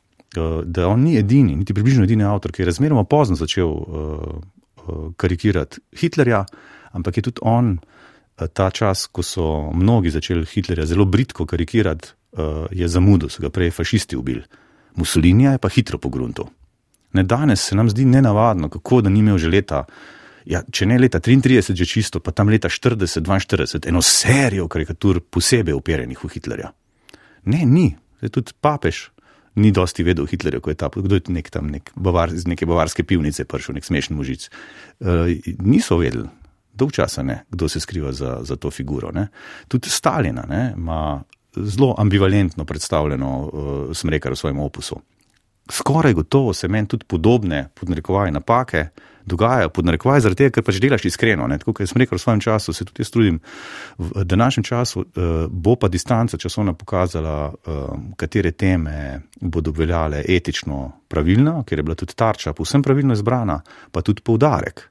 da 0.63 0.87
on 0.87 1.03
ni 1.03 1.17
edini, 1.17 1.55
niti 1.55 1.73
približno 1.73 2.03
edini 2.03 2.23
avtor, 2.23 2.51
ki 2.51 2.61
je 2.61 2.65
razmeroma 2.65 3.03
pozno 3.03 3.35
začel 3.39 3.67
uh, 3.67 3.85
uh, 3.87 5.13
karikirati 5.17 5.79
Hitlerja, 5.95 6.45
ampak 6.91 7.17
je 7.17 7.23
tudi 7.29 7.39
on 7.41 7.71
uh, 7.71 8.47
ta 8.47 8.69
čas, 8.69 9.07
ko 9.07 9.23
so 9.23 9.71
mnogi 9.71 10.11
začeli 10.11 10.45
Hitlerja 10.45 10.85
zelo 10.85 11.05
britko 11.05 11.45
karikirati, 11.45 12.11
uh, 12.31 12.67
je 12.71 12.87
zamudil, 12.87 13.29
so 13.29 13.41
ga 13.41 13.49
prej 13.49 13.71
fašisti 13.71 14.17
ubili. 14.17 14.43
Mussolinija 14.95 15.51
je 15.51 15.57
pa 15.57 15.69
hitro 15.69 15.97
pogrunto. 15.97 16.49
Ne 17.13 17.23
danes 17.23 17.61
se 17.61 17.75
nam 17.75 17.89
zdi 17.89 18.05
nenavadno, 18.05 18.69
kako 18.69 19.01
da 19.01 19.09
ni 19.09 19.19
imel 19.19 19.37
že 19.37 19.49
leta 19.49 19.83
ja, 20.49 20.63
če 20.65 20.87
ne 20.89 20.97
leta 20.99 21.21
33, 21.21 21.75
že 21.77 21.85
čisto, 21.87 22.21
pa 22.23 22.33
tam 22.35 22.49
leta 22.49 22.69
40, 22.71 23.21
42, 23.21 23.85
eno 23.89 24.01
serijo 24.05 24.67
karikatur 24.71 25.21
posebej 25.21 25.77
uperjenih 25.77 26.19
v 26.23 26.31
Hitlerja. 26.33 26.73
Ne, 27.49 27.63
ni. 27.65 27.91
Zdaj 28.19 28.33
tudi 28.35 28.55
papež 28.59 29.09
ni 29.59 29.71
dosti 29.75 30.03
vedel 30.03 30.27
Hitlerja, 30.29 30.61
ko 30.63 30.71
je 30.71 30.79
ta, 30.79 30.89
kdo 30.91 31.19
je 31.19 31.33
nek 31.33 31.49
tam 31.53 31.69
nek 31.71 31.91
bavar, 31.95 32.33
iz 32.33 32.47
neke 32.47 32.67
bavarske 32.69 33.05
pivnice 33.07 33.45
prišel, 33.49 33.77
nek 33.77 33.85
smešen 33.85 34.17
možic. 34.17 34.47
Uh, 34.99 35.29
niso 35.63 35.99
vedeli, 35.99 36.27
dolg 36.73 36.93
časa 36.95 37.23
ne, 37.25 37.43
kdo 37.51 37.69
se 37.69 37.81
skriva 37.83 38.13
za, 38.15 38.39
za 38.47 38.55
to 38.55 38.71
figuro. 38.71 39.11
Ne. 39.15 39.27
Tudi 39.67 39.91
Stalina 39.91 40.45
ima 40.75 41.21
zelo 41.55 41.95
ambivalentno 41.97 42.65
predstavljeno 42.65 43.31
uh, 43.39 43.95
smrekar 43.95 44.33
v 44.33 44.41
svojem 44.41 44.59
opusu. 44.59 44.99
Skoraj 45.69 46.13
gotovo 46.13 46.53
se 46.53 46.67
meni 46.67 46.87
tudi 46.87 47.05
podobne, 47.05 47.67
podnarekovaje 47.77 48.31
napake, 48.31 48.87
dogajajo 49.29 49.69
pod 49.73 49.87
narekovaj, 49.87 50.23
zaradi 50.25 50.43
tega, 50.43 50.55
ker 50.57 50.65
pač 50.65 50.79
delaš 50.81 51.05
iskreno. 51.09 51.47
Ne? 51.47 51.59
Tako 51.61 51.75
kot 51.77 51.89
sem 51.89 52.01
rekel 52.01 52.17
v 52.17 52.23
svojem 52.23 52.41
času, 52.43 52.73
se 52.73 52.87
tudi 52.87 53.05
jaz 53.05 53.13
trudim. 53.13 53.39
V 53.97 54.25
današnjem 54.25 54.67
času 54.67 55.03
uh, 55.05 55.29
bo 55.49 55.75
pa 55.79 55.87
distanca 55.87 56.37
časovna 56.37 56.73
pokazala, 56.73 57.37
uh, 57.53 57.93
katere 58.17 58.51
teme 58.51 59.21
bodo 59.41 59.71
veljale 59.75 60.23
etično 60.27 60.81
pravilno, 61.07 61.63
ker 61.63 61.79
je 61.79 61.87
bila 61.87 61.95
tudi 61.95 62.17
tarča 62.17 62.53
povsem 62.53 62.83
pravilno 62.83 63.13
izbrana, 63.13 63.61
pa 63.91 64.01
tudi 64.01 64.25
poudarek. 64.25 64.83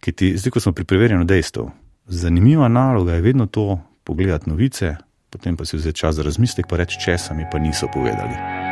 Ki 0.00 0.12
ti, 0.12 0.34
zdaj, 0.36 0.52
ko 0.52 0.60
smo 0.60 0.76
pri 0.76 0.84
preverjanju 0.84 1.24
dejstev, 1.24 1.70
zanimiva 2.06 2.68
naloga 2.68 3.16
je 3.16 3.24
vedno 3.24 3.46
to, 3.46 3.80
pogledati 4.06 4.50
novice, 4.50 4.94
potem 5.30 5.56
pa 5.56 5.64
si 5.64 5.76
vzeti 5.76 5.98
čas 5.98 6.14
za 6.14 6.22
razmislek, 6.22 6.70
pa 6.70 6.76
reči, 6.76 7.00
česa 7.00 7.34
mi 7.34 7.44
pa 7.52 7.58
niso 7.58 7.90
povedali. 7.92 8.65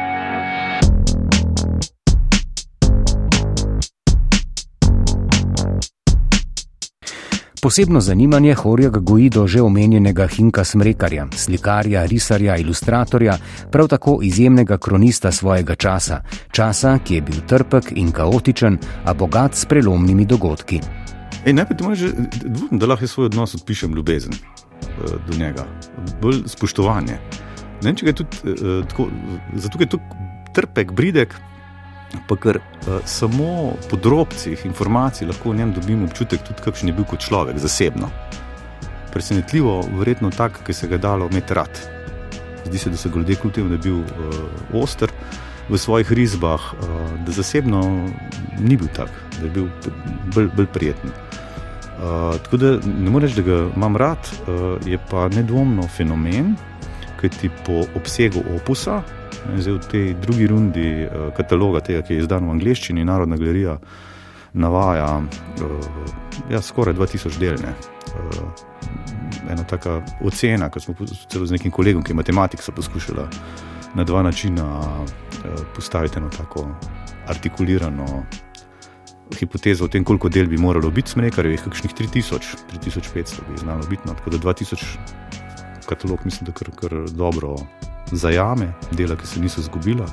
Posebno 7.65 8.01
zanimanje 8.01 8.55
Horjega 8.55 9.01
goji 9.01 9.31
do 9.31 9.47
že 9.47 9.63
omenjenega 9.63 10.27
Hinka 10.27 10.65
Smrekarja, 10.65 11.27
slikarja, 11.33 12.05
risarja, 12.05 12.57
ilustratorja, 12.57 13.39
prav 13.73 13.89
tako 13.89 14.19
izjemnega 14.23 14.77
kronista 14.79 15.33
svojega 15.33 15.75
časa, 15.75 16.21
časa, 16.53 16.99
ki 16.99 17.15
je 17.15 17.21
bil 17.21 17.39
trpek 17.49 17.93
in 17.97 18.13
kaotičen, 18.13 18.77
a 19.05 19.15
bogat 19.15 19.55
s 19.55 19.65
prelomnimi 19.65 20.27
dogodki. 20.27 20.81
Ej, 21.47 21.53
najprej 21.53 21.79
ti 21.79 21.85
moraš, 21.85 22.01
da 22.71 22.87
lahko 22.87 23.07
svoj 23.07 23.27
odnos 23.33 23.55
odpišem 23.55 23.95
ljubezen 23.97 24.33
eh, 24.35 25.17
do 25.31 25.39
njega, 25.39 25.65
bolj 26.21 26.43
spoštovanje. 26.47 27.17
Ne 27.17 27.89
vem, 27.89 27.97
če 27.97 28.07
je 28.07 28.13
tudi 28.13 28.37
eh, 28.45 28.85
tako, 28.93 29.09
zato 29.57 29.81
je 29.81 29.89
tu 29.89 30.01
trpek, 30.53 30.93
bridek 30.93 31.33
pa 32.29 32.37
ker 32.37 32.59
uh, 32.59 32.99
samo 33.05 33.75
po 33.91 33.97
drobcih 33.97 34.67
informacij 34.67 35.29
lahko 35.29 35.51
v 35.51 35.57
njem 35.61 35.73
dobimo 35.73 36.09
občutek, 36.09 36.43
tudi 36.47 36.63
kakšen 36.65 36.89
je 36.89 36.95
bil 36.95 37.07
kot 37.09 37.21
človek, 37.25 37.59
zasebno. 37.59 38.11
Presenetljivo, 39.13 39.81
verjetno 39.99 40.31
tak, 40.31 40.61
ki 40.67 40.73
se 40.73 40.89
ga 40.89 40.99
je 40.99 41.05
dalo 41.07 41.29
imeti 41.31 41.55
rad. 41.55 41.81
Zdi 42.65 42.79
se, 42.79 42.91
da 42.91 42.97
so 42.97 43.11
ljudje 43.15 43.37
kljub 43.37 43.55
temu, 43.55 43.69
da 43.69 43.75
je 43.75 43.85
bil 43.85 44.01
uh, 44.01 44.83
oster 44.83 45.13
v 45.69 45.79
svojih 45.79 46.13
risbah, 46.13 46.61
uh, 46.75 47.11
da 47.27 47.33
zasebno 47.33 48.09
ni 48.59 48.77
bil 48.77 48.89
tak, 48.97 49.11
da 49.39 49.47
je 49.47 49.51
bil 49.51 49.69
bolj, 50.35 50.51
bolj 50.57 50.67
prijeten. 50.67 51.11
Uh, 51.95 52.35
tako 52.43 52.57
da 52.57 52.77
ne 52.85 53.11
morem 53.11 53.29
reči, 53.29 53.43
da 53.43 53.49
ga 53.49 53.59
imam 53.77 53.97
rad, 53.97 54.31
uh, 54.47 54.77
je 54.87 54.99
pa 55.11 55.29
nedvomno 55.29 55.87
fenomen, 55.89 56.55
ki 57.21 57.29
ti 57.29 57.51
po 57.67 57.85
obsegu 57.97 58.43
opusa, 58.57 59.03
Zdaj, 59.45 59.75
v 59.75 59.89
tej 59.91 60.15
drugi 60.15 60.47
rundi 60.47 60.89
uh, 61.05 61.29
kataloga, 61.37 61.81
tega, 61.85 62.03
ki 62.03 62.17
je 62.17 62.25
izdan 62.25 62.49
v 62.49 62.57
angleščini, 62.57 63.05
Narodna 63.05 63.37
galerija 63.37 63.77
navaja 64.55 65.19
uh, 65.21 65.89
ja, 66.51 66.63
skoraj 66.63 66.97
2000 66.97 67.39
delne. 67.39 67.75
Uh, 68.15 68.49
ena 69.51 69.65
taka 69.69 70.01
ocena, 70.25 70.71
ki 70.73 70.81
smo 70.81 70.95
celo 71.29 71.47
z 71.47 71.53
nekim 71.53 71.73
kolegom, 71.75 72.03
ki 72.03 72.15
je 72.15 72.17
matematik, 72.17 72.65
poskušali 72.65 73.29
na 73.95 74.05
dva 74.05 74.23
načina 74.23 74.65
postaviti 75.75 76.19
eno 76.19 76.31
tako 76.33 76.67
artikulirano. 77.29 78.25
Hipotezo 79.39 79.85
o 79.85 79.89
tem, 79.89 80.05
koliko 80.05 80.29
del 80.29 80.47
bi 80.49 80.59
moralo 80.61 80.91
biti 80.91 81.11
smrekarjev, 81.11 81.53
je 81.53 81.63
kakšnih 81.65 81.95
3000, 81.95 82.57
3500 82.73 83.45
bi 83.51 83.59
znalo 83.61 83.87
biti. 83.91 84.03
No, 84.09 84.15
tako 84.15 84.31
da 84.31 84.39
2000 84.39 84.85
katalog 85.87 86.25
mislim, 86.25 86.47
da 86.47 86.53
kar, 86.53 86.71
kar 86.81 86.93
dobro 87.11 87.57
zajame, 88.13 88.73
dela, 88.93 89.17
ki 89.17 89.27
se 89.27 89.41
niso 89.41 89.63
zgubila. 89.63 90.07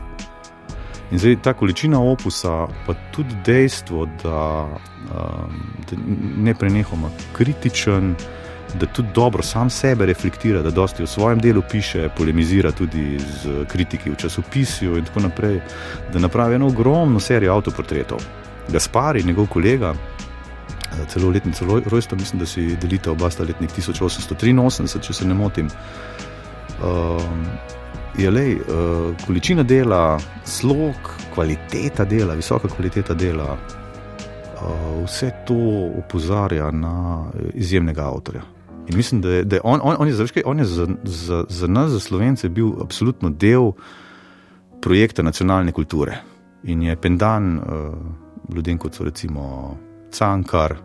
In 1.12 1.20
zdaj 1.20 1.42
ta 1.44 1.54
količina 1.54 2.00
opusa, 2.00 2.68
pa 2.88 2.94
tudi 3.12 3.36
dejstvo, 3.46 4.06
da, 4.24 4.68
um, 5.12 5.58
da 5.90 5.98
ne 6.38 6.54
prenehoma 6.56 7.10
kritičen, 7.34 8.16
da 8.80 8.86
tudi 8.86 9.10
dobro 9.16 9.44
sam 9.44 9.70
sebe 9.70 10.06
reflektira, 10.06 10.62
da 10.62 10.72
dosti 10.72 11.04
v 11.04 11.08
svojem 11.08 11.40
delu 11.40 11.62
piše, 11.72 12.10
polemizira 12.18 12.72
tudi 12.72 13.20
z 13.20 13.66
kritiki 13.68 14.10
v 14.10 14.16
časopisju 14.16 14.98
in 14.98 15.06
tako 15.06 15.20
naprej, 15.28 15.60
da 16.14 16.20
napravi 16.20 16.56
eno 16.56 16.68
ogromno 16.68 17.20
serijo 17.20 17.56
avtoportretov. 17.56 18.24
Gaspari, 18.70 19.24
njegov 19.24 19.48
kolega, 19.48 19.92
uh, 19.92 21.08
celo 21.08 21.30
letnico 21.30 21.66
rojstva, 21.86 22.18
mislim, 22.18 22.40
da 22.40 22.46
si 22.46 22.76
delite 22.76 23.10
oba 23.10 23.30
sta 23.30 23.44
letnik 23.44 23.72
1883, 23.78 25.00
če 25.02 25.14
se 25.14 25.28
ne 25.28 25.34
motim. 25.34 25.70
Um, 26.84 27.46
je 28.18 28.32
le 28.32 28.56
uh, 28.56 29.16
količina 29.26 29.64
dela, 29.64 30.20
slog, 30.46 30.96
kvaliteta 31.34 32.06
dela, 32.06 32.34
visoka 32.34 32.68
kvaliteta 32.68 33.14
dela, 33.14 33.58
uh, 33.58 35.04
vse 35.06 35.32
to 35.48 35.58
opozarja 35.98 36.72
na 36.72 37.26
izjemnega 37.54 38.08
avtorja. 38.08 38.42
In 38.90 38.98
mislim, 38.98 39.22
da 39.22 39.30
je, 39.30 39.44
da 39.44 39.56
je 39.56 39.62
on, 39.64 39.80
on, 39.84 39.96
on 40.00 40.08
je, 40.08 40.14
zaveške, 40.14 40.44
on 40.46 40.60
je 40.60 40.66
za, 40.66 40.88
za, 41.04 41.46
za 41.50 41.68
nas, 41.68 41.92
za 41.92 42.00
slovence, 42.00 42.50
bil 42.50 42.72
absolutno 42.82 43.30
del 43.30 43.72
projekta 44.82 45.24
nacionalne 45.24 45.72
kulture. 45.72 46.18
In 46.64 46.82
je 46.82 46.96
pendan 46.96 47.58
uh, 47.58 47.64
ljudem, 48.56 48.78
kot 48.78 48.96
so 48.96 49.04
recimo 49.04 49.78
Cankar, 50.12 50.76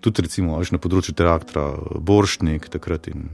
tudi 0.00 0.22
recimo 0.22 0.62
na 0.70 0.78
področju 0.78 1.14
teatra, 1.14 1.66
Boršnik 2.00 2.70
takrat 2.72 3.10
in 3.12 3.28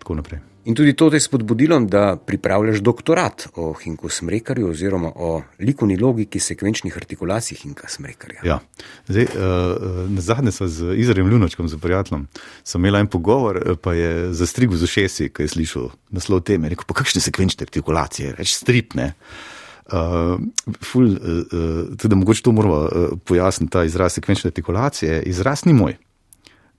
tako 0.00 0.14
naprej. 0.14 0.49
In 0.64 0.74
tudi 0.76 0.92
to 0.92 1.08
te 1.10 1.16
je 1.16 1.20
spodbudilo, 1.20 1.78
da 1.80 2.16
pripravljaš 2.16 2.82
doktorat 2.84 3.46
o 3.56 3.72
Hinku 3.72 4.08
Smrekarju 4.08 4.68
oziroma 4.68 5.12
o 5.16 5.42
likovni 5.58 5.96
logiki 5.96 6.40
sekvenčnih 6.40 6.96
artikulacij 6.96 7.56
Hinka 7.62 7.88
Smrekarja. 7.88 8.40
Ja. 8.44 8.58
Zdaj, 9.08 9.24
uh, 9.24 10.10
na 10.10 10.20
zadnje 10.20 10.52
smo 10.52 10.68
z 10.68 10.94
Izraelom 10.96 11.30
Lunočkom, 11.30 11.68
z 11.68 11.78
prijateljem, 11.80 12.26
imeli 12.74 13.00
en 13.00 13.06
pogovor, 13.06 13.56
eh, 13.56 13.76
pa 13.82 13.94
je 13.94 14.34
zastrigel 14.34 14.76
z 14.76 14.82
ušesi, 14.82 15.28
ki 15.32 15.42
je 15.42 15.48
slišal 15.48 15.88
naslov 16.10 16.44
teme. 16.44 16.68
Rekel, 16.68 16.84
pa 16.84 16.94
kakšne 16.94 17.24
sekvenčne 17.24 17.64
artikulacije, 17.64 18.34
reč 18.36 18.52
stripne. 18.54 19.14
Uh, 19.90 20.36
ful, 20.84 21.08
uh, 21.08 21.96
tudi 21.96 22.14
mogoče 22.14 22.42
to 22.42 22.52
moramo 22.52 22.76
uh, 22.84 23.08
pojasniti, 23.24 23.72
ta 23.72 23.84
izraz 23.84 24.12
sekvenčne 24.12 24.52
artikulacije. 24.52 25.22
Izraz 25.22 25.64
ni 25.64 25.72
moj. 25.72 25.96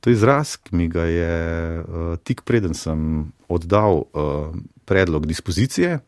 To 0.01 0.09
je 0.09 0.17
izraz, 0.17 0.55
ki 0.57 0.75
mi 0.75 0.87
ga 0.89 1.03
je 1.05 1.33
uh, 1.79 2.17
tik 2.25 2.41
preden 2.41 2.73
sem 2.73 3.31
oddal 3.47 4.01
uh, 4.01 4.49
predlog 4.89 5.27
dispozicije, 5.29 5.99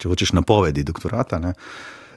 če 0.00 0.08
hočeš 0.08 0.32
napovedi 0.32 0.86
doktorata. 0.88 1.38
Ne. 1.38 1.52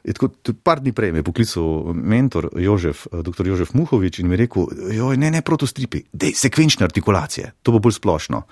Je 0.07 0.15
tako, 0.15 0.31
par 0.63 0.79
dni 0.79 0.93
prej 0.95 1.11
me 1.11 1.19
je 1.19 1.27
poklical 1.27 1.91
mentor 1.91 2.47
Jožef, 2.55 3.03
uh, 3.11 3.19
dr. 3.19 3.43
Jožef 3.51 3.75
Muhovič 3.75 4.21
in 4.23 4.31
mi 4.31 4.39
rekel: 4.39 4.69
joj, 4.95 5.19
ne, 5.19 5.31
ne, 5.35 5.43
protostripi, 5.43 6.05
dej, 6.13 6.31
sekvenčne 6.39 6.87
artikulacije, 6.87 7.51
to 7.63 7.75
bo 7.75 7.83
bolj 7.83 7.99
splošno. 7.99 8.45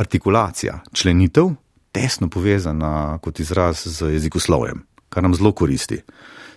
Artikulacija, 0.00 0.80
členitev, 0.96 1.52
tesno 1.92 2.32
povezana 2.32 3.18
kot 3.20 3.40
izraz 3.44 3.84
z 3.84 4.14
jezikoslovjem, 4.16 4.80
kar 5.12 5.28
nam 5.28 5.36
zelo 5.36 5.52
koristi 5.52 6.00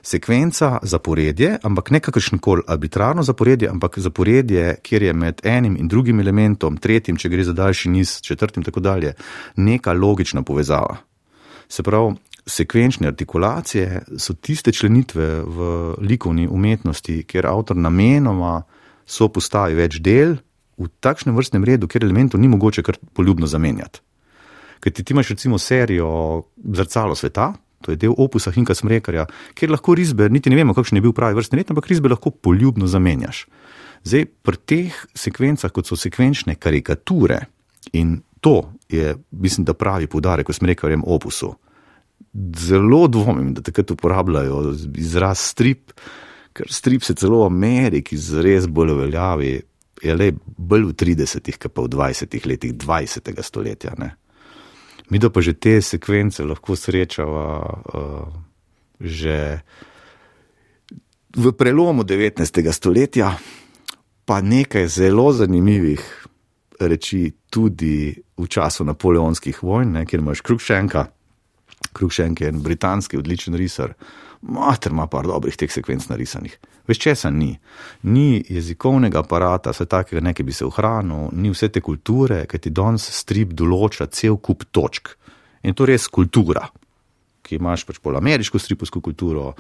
sekvenca, 0.06 0.78
zaporedje, 0.84 1.56
ampak 1.64 1.90
ne 1.92 2.00
kakršen 2.00 2.40
koli 2.40 2.62
arbitrarno 2.68 3.24
zaporedje, 3.24 3.70
ampak 3.70 3.98
zaporedje, 4.00 4.76
kjer 4.86 5.04
je 5.04 5.14
med 5.14 5.42
enim 5.44 5.78
in 5.80 5.88
drugim 5.90 6.20
elementom, 6.22 6.78
tretjim, 6.78 7.18
če 7.18 7.30
gre 7.30 7.44
za 7.44 7.54
daljši 7.58 7.90
niz, 7.90 8.20
četrtim 8.22 8.62
in 8.62 8.70
tako 8.70 8.84
dalje, 8.86 9.16
neka 9.56 9.94
logična 9.94 10.44
povezava. 10.46 10.98
Se 11.68 11.84
pravi, 11.84 12.14
sekvenčne 12.46 13.08
artikulacije 13.08 14.04
so 14.22 14.34
tiste 14.34 14.72
členitve 14.72 15.42
v 15.42 15.96
likovni 16.02 16.48
umetnosti, 16.48 17.24
kjer 17.24 17.50
avtor 17.50 17.78
namenoma 17.78 18.60
so 19.06 19.30
postavi 19.34 19.74
več 19.74 19.98
del 20.06 20.38
v 20.78 20.90
takšnem 21.02 21.36
vrstnem 21.36 21.66
redu, 21.66 21.90
kjer 21.90 22.06
elementov 22.06 22.42
ni 22.42 22.48
mogoče 22.52 22.84
kar 22.86 23.02
poljubno 23.14 23.50
zamenjati. 23.50 24.04
Ker 24.80 24.94
ti 24.94 25.06
imaš 25.10 25.34
recimo 25.34 25.58
serijo 25.58 26.44
Zrcalo 26.62 27.16
sveta, 27.16 27.54
to 27.86 27.94
je 27.94 28.02
del 28.02 28.16
opusa 28.18 28.54
Hinka 28.56 28.74
Smrekarja, 28.76 29.28
kjer 29.54 29.74
lahko 29.76 29.94
risbe, 29.98 30.28
niti 30.34 30.50
ne 30.50 30.58
vemo, 30.58 30.74
kakšen 30.74 30.98
je 30.98 31.06
bil 31.06 31.14
pravi 31.16 31.38
vrstni 31.38 31.62
red, 31.62 31.74
ampak 31.74 31.90
risbe 31.92 32.10
lahko 32.10 32.34
poljubno 32.34 32.90
zamenjaš. 32.90 33.46
Zdaj, 34.06 34.26
pri 34.46 34.62
teh 34.70 34.98
sekvencah, 35.18 35.74
kot 35.74 35.90
so 35.90 35.98
sekvenčne 35.98 36.58
karikature, 36.62 37.40
in 37.94 38.18
to 38.42 38.58
je, 38.90 39.16
mislim, 39.32 39.66
da 39.66 39.78
pravi 39.78 40.10
poudarek 40.10 40.50
v 40.50 40.58
Smrekarjem 40.58 41.06
opusu, 41.06 41.54
zelo 42.58 43.06
dvomim, 43.08 43.54
da 43.54 43.64
takrat 43.66 43.92
uporabljajo 43.92 44.74
izraz 44.98 45.40
strip, 45.54 45.94
ker 46.56 46.70
strip 46.72 47.04
se 47.04 47.16
celo 47.16 47.44
v 47.44 47.50
Ameriki 47.50 48.18
zres 48.18 48.68
bolj 48.68 48.94
uveljavi, 48.96 49.56
je 50.04 50.16
le 50.16 50.32
bolj 50.46 50.90
v 50.92 50.94
30-ih, 51.02 51.58
kot 51.60 51.74
pa 51.74 51.86
v 51.86 51.92
20-ih 51.96 52.46
letih 52.46 52.76
20. 52.76 53.32
stoletja. 53.42 53.96
Ne? 54.00 54.14
Mi 55.10 55.20
da 55.20 55.30
pa 55.30 55.42
že 55.42 55.54
te 55.54 55.82
sekvence 55.82 56.44
lahko 56.44 56.76
srečava 56.76 57.48
uh, 57.94 58.28
že 59.00 59.62
v 61.36 61.52
prelomu 61.52 62.04
19. 62.08 62.72
stoletja, 62.72 63.36
pa 64.26 64.42
nekaj 64.42 64.88
zelo 64.88 65.32
zanimivih 65.36 66.02
reči 66.80 67.36
tudi 67.52 68.16
v 68.16 68.46
času 68.48 68.84
napoleonskih 68.88 69.64
vojn, 69.64 70.00
ne, 70.00 70.06
kjer 70.08 70.24
imaš 70.24 70.42
Krukšenka. 70.42 71.06
Krukšenk 71.96 72.42
je 72.42 72.48
en 72.52 72.60
britanski 72.64 73.20
odličen 73.20 73.56
risar, 73.56 73.94
mater 74.48 74.92
ima 74.92 75.08
par 75.08 75.28
dobrih 75.28 75.58
teh 75.58 75.72
sekvenc 75.72 76.08
narisanih. 76.10 76.58
Veš 76.88 77.00
česa 77.02 77.30
ni? 77.30 77.56
Ni 78.04 78.44
jezikovnega 78.50 79.20
aparata, 79.20 79.74
vse 79.74 79.86
takega 79.90 80.22
nekaj 80.22 80.46
bi 80.46 80.54
se 80.54 80.66
ohranil, 80.66 81.30
ni 81.34 81.50
vse 81.50 81.70
te 81.70 81.82
kulture, 81.82 82.46
ki 82.46 82.62
ti 82.62 82.70
danes 82.70 83.08
strip 83.20 83.54
določa 83.58 84.08
cel 84.12 84.38
kup 84.38 84.68
točk. 84.72 85.16
In 85.66 85.74
to 85.74 85.86
je 85.86 85.96
res 85.96 86.08
kultura, 86.08 86.68
ki 87.46 87.60
imaš 87.60 87.86
pač 87.86 88.00
pol 88.02 88.18
ameriško 88.18 88.60
stripovsko 88.60 89.02
kulturo, 89.06 89.52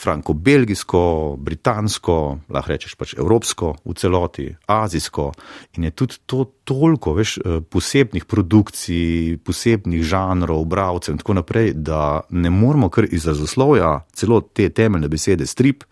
franko-belgijsko, 0.00 1.02
britansko, 1.38 2.16
lahko 2.48 2.72
rečeš 2.72 2.96
pač 2.96 3.14
evropsko 3.18 3.74
v 3.84 3.96
celoti, 4.00 4.48
azijsko. 4.72 5.30
In 5.76 5.88
je 5.88 5.92
tudi 5.92 6.20
to 6.26 6.44
toliko 6.64 7.14
veš, 7.16 7.38
eh, 7.38 7.60
posebnih 7.60 8.24
produkcij, 8.24 9.38
posebnih 9.44 10.02
žanrov, 10.02 10.64
bravcev 10.64 11.14
in 11.14 11.22
tako 11.22 11.38
naprej, 11.40 11.72
da 11.76 12.20
ne 12.30 12.50
moramo 12.50 12.88
kar 12.88 13.06
iz 13.10 13.26
razoslovja 13.26 14.00
celo 14.12 14.40
te 14.40 14.68
temeljne 14.68 15.08
besede 15.08 15.46
strip, 15.46 15.84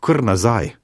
kar 0.00 0.22
nazaj 0.22 0.74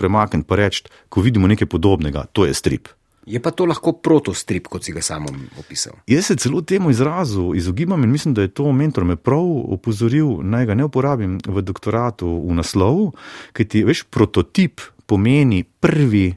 premakniti 0.00 0.48
pa 0.48 0.56
reči, 0.56 0.88
ko 1.08 1.20
vidimo 1.20 1.48
nekaj 1.50 1.68
podobnega, 1.68 2.24
to 2.32 2.46
je 2.48 2.54
strip. 2.54 2.88
Je 3.26 3.40
pa 3.40 3.50
to 3.52 3.66
lahko 3.68 3.92
protostrip, 3.92 4.68
kot 4.72 4.84
si 4.84 4.94
ga 4.96 5.02
sam 5.04 5.26
opisal. 5.60 5.98
Jaz 6.08 6.30
se 6.30 6.36
celo 6.40 6.62
temu 6.64 6.90
izrazu 6.90 7.52
izogibam 7.54 8.04
in 8.04 8.10
mislim, 8.10 8.34
da 8.34 8.42
je 8.42 8.48
to 8.48 8.72
mentor 8.72 9.04
me 9.04 9.16
prav 9.16 9.44
opozoril, 9.76 10.38
naj 10.42 10.66
ga 10.66 10.74
ne 10.74 10.84
uporabim 10.88 11.38
v 11.46 11.62
doktoratu 11.62 12.30
v 12.48 12.56
naslovu, 12.56 13.10
ker 13.52 13.68
ti 13.68 13.84
veš, 13.84 14.06
prototip 14.10 14.80
pomeni 15.06 15.62
prvi 15.64 16.30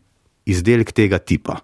izdelek 0.46 0.92
tega 0.92 1.20
tipa. 1.24 1.62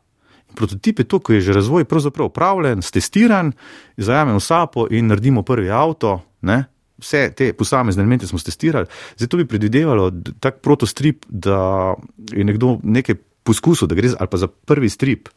Prototip 0.56 1.00
je 1.00 1.06
to, 1.06 1.20
ko 1.20 1.34
je 1.34 1.42
že 1.42 1.54
razvoj 1.54 1.86
pravzaprav 1.86 2.32
upravljen, 2.32 2.82
testiran, 2.82 3.52
zajamemo 3.98 4.40
sapo 4.40 4.88
in 4.92 5.08
naredimo 5.08 5.44
prvi 5.44 5.70
avto. 5.70 6.22
Ne? 6.42 6.64
Vse 7.00 7.32
te 7.36 7.54
posamezne 7.54 8.04
elemente 8.04 8.28
smo 8.28 8.40
testirali, 8.40 8.88
zato 9.18 9.38
bi 9.38 9.48
predvidevalo 9.48 10.12
tak 10.40 10.60
protostrip, 10.62 11.26
da 11.30 11.96
je 12.32 12.44
nekdo 12.44 12.80
nekaj 12.84 13.16
poskusu, 13.44 13.88
da 13.88 13.96
gre 13.96 14.12
ali 14.20 14.30
pa 14.32 14.38
za 14.38 14.48
prvi 14.48 14.90
strip. 14.90 15.30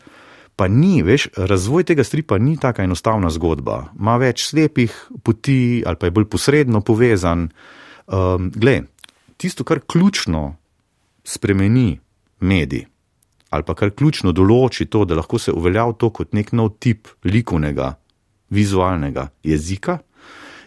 Pa 0.56 0.68
ni, 0.68 1.02
veš, 1.02 1.28
razvoj 1.36 1.84
tega 1.88 2.04
stripa 2.04 2.38
ni 2.38 2.58
tako 2.60 2.82
enostavna 2.82 3.30
zgodba. 3.30 3.92
Ma 3.94 4.18
več 4.20 4.44
slepih 4.50 4.92
poti, 5.24 5.82
ali 5.86 5.96
pa 5.96 6.06
je 6.06 6.14
bolj 6.14 6.28
posredno 6.28 6.82
povezan. 6.84 7.48
Um, 8.06 8.50
Glej, 8.54 8.82
tisto, 9.36 9.64
kar 9.64 9.80
ključno 9.80 10.56
spremeni 11.24 11.98
medij, 12.40 12.84
ali 13.50 13.64
pa 13.64 13.74
kar 13.74 13.90
ključno 13.96 14.32
določi 14.32 14.86
to, 14.86 15.04
da 15.04 15.16
lahko 15.16 15.38
se 15.38 15.52
uveljavi 15.52 15.96
to 15.98 16.10
kot 16.10 16.32
nek 16.36 16.52
nov 16.52 16.74
tip 16.80 17.08
likovnega, 17.24 17.94
vizualnega 18.50 19.30
jezika, 19.42 19.98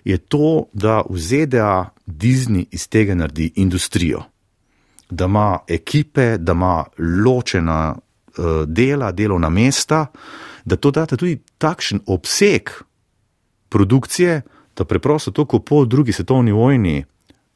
je 0.05 0.17
to, 0.17 0.69
da 0.73 1.01
v 1.09 1.17
ZDA 1.17 1.89
Disney 2.05 2.65
iz 2.71 2.87
tega 2.89 3.15
naredi 3.17 3.51
industrijo 3.61 4.23
da 5.15 5.25
ima 5.25 5.59
ekipe, 5.67 6.37
da 6.37 6.51
ima 6.51 6.83
ločena 7.23 7.95
uh, 7.95 8.45
dela, 8.67 9.11
delovna 9.11 9.49
mesta, 9.49 10.05
da 10.65 10.75
to 10.75 10.91
date 10.91 11.17
tudi 11.17 11.39
takšen 11.57 12.03
obseg 12.05 12.69
produkcije, 13.69 14.41
da 14.77 14.85
preprosto 14.85 15.31
to, 15.31 15.45
ko 15.45 15.59
po 15.59 15.85
drugi 15.85 16.11
svetovni 16.11 16.51
vojni 16.51 17.03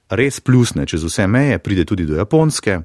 res 0.10 0.40
plusne 0.40 0.86
čez 0.86 1.04
vse 1.04 1.28
meje, 1.28 1.60
pride 1.60 1.86
tudi 1.86 2.06
do 2.06 2.16
Japonske 2.18 2.80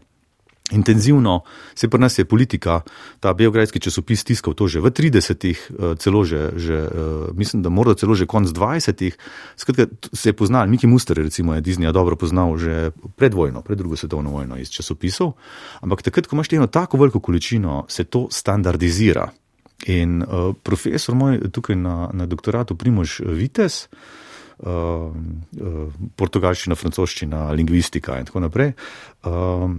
intenzivno, 0.75 1.41
se 1.75 1.89
pri 1.89 2.01
nas 2.01 2.19
je 2.19 2.25
politika, 2.25 2.81
ta 3.21 3.35
biografski 3.35 3.81
časopis 3.81 4.25
tiskal 4.25 4.55
to 4.55 4.69
že 4.69 4.83
v 4.83 4.91
30-ih, 4.91 5.59
eh, 5.71 5.95
celo 5.99 6.25
že, 6.25 6.53
že, 6.57 6.75
eh, 6.75 6.91
mislim, 7.33 7.63
da 7.63 7.71
morda 7.71 7.95
celo 7.95 8.15
že 8.15 8.27
konc 8.27 8.51
20-ih. 8.51 9.15
Skratka, 9.57 9.87
se 10.13 10.29
je 10.29 10.33
poznal, 10.33 10.67
Miki 10.67 10.87
Muster, 10.87 11.17
recimo, 11.17 11.55
je 11.55 11.63
Disney 11.63 11.93
dobro 11.93 12.17
poznal 12.17 12.59
že 12.59 12.91
pred 13.17 13.35
vojno, 13.35 13.63
pred 13.63 13.79
drugo 13.79 13.97
svetovno 13.97 14.31
vojno 14.31 14.57
iz 14.57 14.69
časopisov. 14.71 15.33
Ampak 15.81 16.03
takrat, 16.03 16.27
ko 16.27 16.37
imaš 16.37 16.53
eno 16.53 16.67
tako 16.67 16.99
veliko 16.99 17.21
količino, 17.21 17.87
se 17.89 18.05
to 18.05 18.29
standardizira. 18.31 19.31
In 19.87 20.23
uh, 20.23 20.55
profesor 20.63 21.15
moj 21.15 21.51
tukaj 21.53 21.77
na, 21.77 22.09
na 22.13 22.25
doktoratu 22.27 22.77
Primož 22.79 23.21
Vites, 23.21 23.91
uh, 23.91 24.24
portugalščina, 26.17 26.77
francoščina, 26.79 27.51
lingvistika 27.53 28.19
in 28.21 28.29
tako 28.29 28.45
naprej. 28.45 28.75
Uh, 29.25 29.71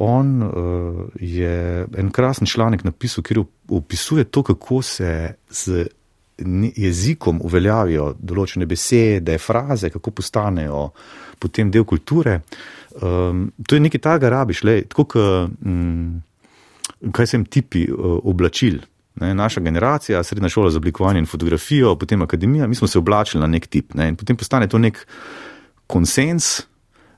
on 0.00 0.30
uh, 0.42 1.02
je 1.20 1.86
en 1.98 2.12
krasen 2.14 2.46
članek 2.46 2.84
napisal, 2.84 3.24
kjer 3.26 3.42
opisuje 3.68 4.24
to, 4.24 4.42
kako 4.42 4.82
se 4.82 5.34
z 5.50 5.84
jezikom 6.76 7.40
uveljavijo 7.44 8.12
določene 8.18 8.66
besede, 8.66 9.36
fraze, 9.38 9.90
kako 9.92 10.14
postanejo 10.16 10.88
potem 11.38 11.70
del 11.70 11.84
kulture. 11.84 12.40
Um, 13.02 13.50
to 13.66 13.76
je 13.76 13.84
nekaj 13.84 14.00
takega, 14.00 14.30
rabiš, 14.32 14.62
le, 14.64 14.76
tako 14.88 15.04
kot, 15.12 15.58
um, 15.66 16.22
kaj 17.12 17.28
sem 17.34 17.44
tipi 17.44 17.84
uh, 17.90 18.18
oblačil. 18.28 18.80
Ne, 19.20 19.34
naša 19.34 19.60
generacija, 19.60 20.22
srednja 20.22 20.48
šola 20.48 20.70
za 20.70 20.78
oblikovanje 20.78 21.18
in 21.18 21.26
fotografijo, 21.26 21.96
potem 21.96 22.22
akademija, 22.22 22.66
mi 22.66 22.74
smo 22.74 22.88
se 22.88 22.98
oblačili 22.98 23.40
na 23.40 23.46
nek 23.46 23.66
tip. 23.66 23.94
Ne, 23.94 24.08
in 24.08 24.16
potem 24.16 24.36
postane 24.36 24.68
to 24.68 24.78
nek 24.78 25.06
konsens. 25.86 26.62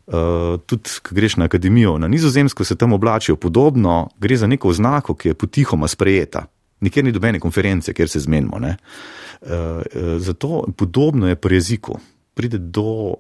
Uh, 0.07 0.61
tudi, 0.67 0.91
ko 1.03 1.15
greš 1.17 1.39
na 1.41 1.47
akademijo 1.49 1.95
na 1.99 2.09
nizozemsko, 2.09 2.65
se 2.65 2.77
tam 2.77 2.93
oblačijo 2.93 3.37
podobno, 3.37 4.09
gre 4.21 4.37
za 4.37 4.47
neko 4.47 4.69
oznako, 4.69 5.15
ki 5.15 5.29
je 5.29 5.35
potihoma 5.35 5.89
sprejeta. 5.89 6.45
Nikjer 6.81 7.05
ni 7.05 7.13
dobene 7.13 7.41
konference, 7.41 7.93
kjer 7.93 8.09
se 8.09 8.21
zmenimo. 8.21 8.57
Uh, 8.57 8.67
uh, 8.67 9.81
zato 10.19 10.67
podobno 10.77 11.29
je 11.29 11.37
pri 11.37 11.57
jeziku. 11.57 11.99
Pride 12.35 12.59
do, 12.59 12.83
uh, 12.83 13.17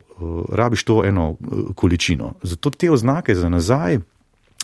rabiš 0.52 0.84
to 0.84 1.04
eno 1.04 1.30
uh, 1.30 1.74
količino. 1.74 2.34
Zato 2.42 2.70
te 2.70 2.90
oznake 2.90 3.34
za 3.34 3.48
nazaj 3.48 3.98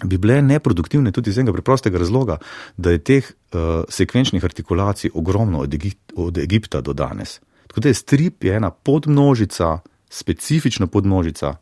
bi 0.05 0.19
bile 0.19 0.43
neproduktivne 0.43 1.13
tudi 1.13 1.31
iz 1.31 1.39
enega 1.39 1.53
preprostega 1.53 1.99
razloga, 1.99 2.39
da 2.77 2.91
je 2.91 2.99
teh 2.99 3.25
uh, 3.25 3.85
sekvenčnih 3.89 4.45
artikulacij 4.45 5.11
ogromno 5.15 5.61
od, 5.61 5.75
Egip 5.75 6.13
od 6.17 6.39
Egipta 6.39 6.81
do 6.81 6.93
danes. 6.93 7.41
Tako 7.67 7.81
da 7.81 7.89
je 7.89 7.95
strip 7.95 8.45
je 8.45 8.57
ena 8.57 8.71
podmnožica, 8.71 9.79
specifična 10.11 10.87
podmnožica 10.87 11.57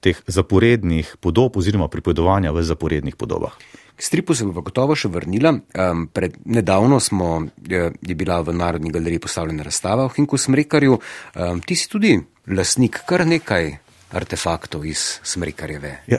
teh 0.00 0.20
zaporednih 0.26 1.16
podob 1.20 1.56
oziroma 1.56 1.88
pripovedovanja 1.88 2.52
v 2.52 2.62
zaporednih 2.62 3.16
podobah. 3.16 3.56
K 3.98 4.02
stripu 4.02 4.34
se 4.34 4.46
bo 4.46 4.62
gotovo 4.62 4.94
še 4.94 5.08
vrnila. 5.10 5.56
Um, 5.74 6.06
pred 6.06 6.36
nedavno 6.44 7.00
smo, 7.00 7.48
je, 7.66 7.88
je 7.98 8.14
bila 8.14 8.38
v 8.46 8.54
Narodni 8.54 8.92
galeriji 8.94 9.24
postavljena 9.24 9.66
razstava 9.66 10.04
o 10.06 10.12
Hinku 10.14 10.38
Smrekarju. 10.38 11.00
Um, 11.34 11.60
ti 11.60 11.74
si 11.74 11.88
tudi 11.90 12.14
lasnik 12.46 13.02
kar 13.08 13.26
nekaj 13.26 13.87
artefaktov 14.10 14.86
iz 14.86 15.20
Smrikarjeve. 15.22 15.98
Ja, 16.06 16.18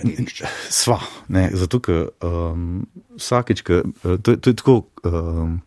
sva, 0.70 1.00
ne, 1.28 1.50
zato 1.54 1.80
ker 1.84 2.10
um, 2.24 2.86
vsakeč, 3.18 3.64
ka, 3.66 3.82
eh, 3.84 4.18
to, 4.22 4.36
to 4.38 4.54
je 4.54 4.56
tako 4.56 4.78
um, 5.04 5.60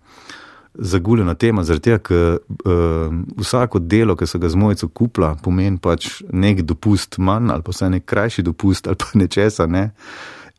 zaguljena 0.75 1.35
tema, 1.35 1.65
zaradi 1.65 1.91
tega, 1.91 1.99
ker 1.99 2.39
um, 2.65 3.25
vsako 3.41 3.79
delo, 3.79 4.17
ki 4.17 4.27
so 4.27 4.39
ga 4.39 4.49
z 4.49 4.59
mojico 4.59 4.89
kupla, 4.89 5.35
pomeni 5.43 5.81
pač 5.83 6.23
nek 6.33 6.63
dopust 6.67 7.19
manj 7.19 7.53
ali 7.53 7.67
pa 7.67 7.75
vsaj 7.75 7.91
nek 7.97 8.07
krajši 8.09 8.47
dopust 8.47 8.89
ali 8.89 9.01
pa 9.01 9.13
nečesa. 9.19 9.67
Ne. 9.67 9.91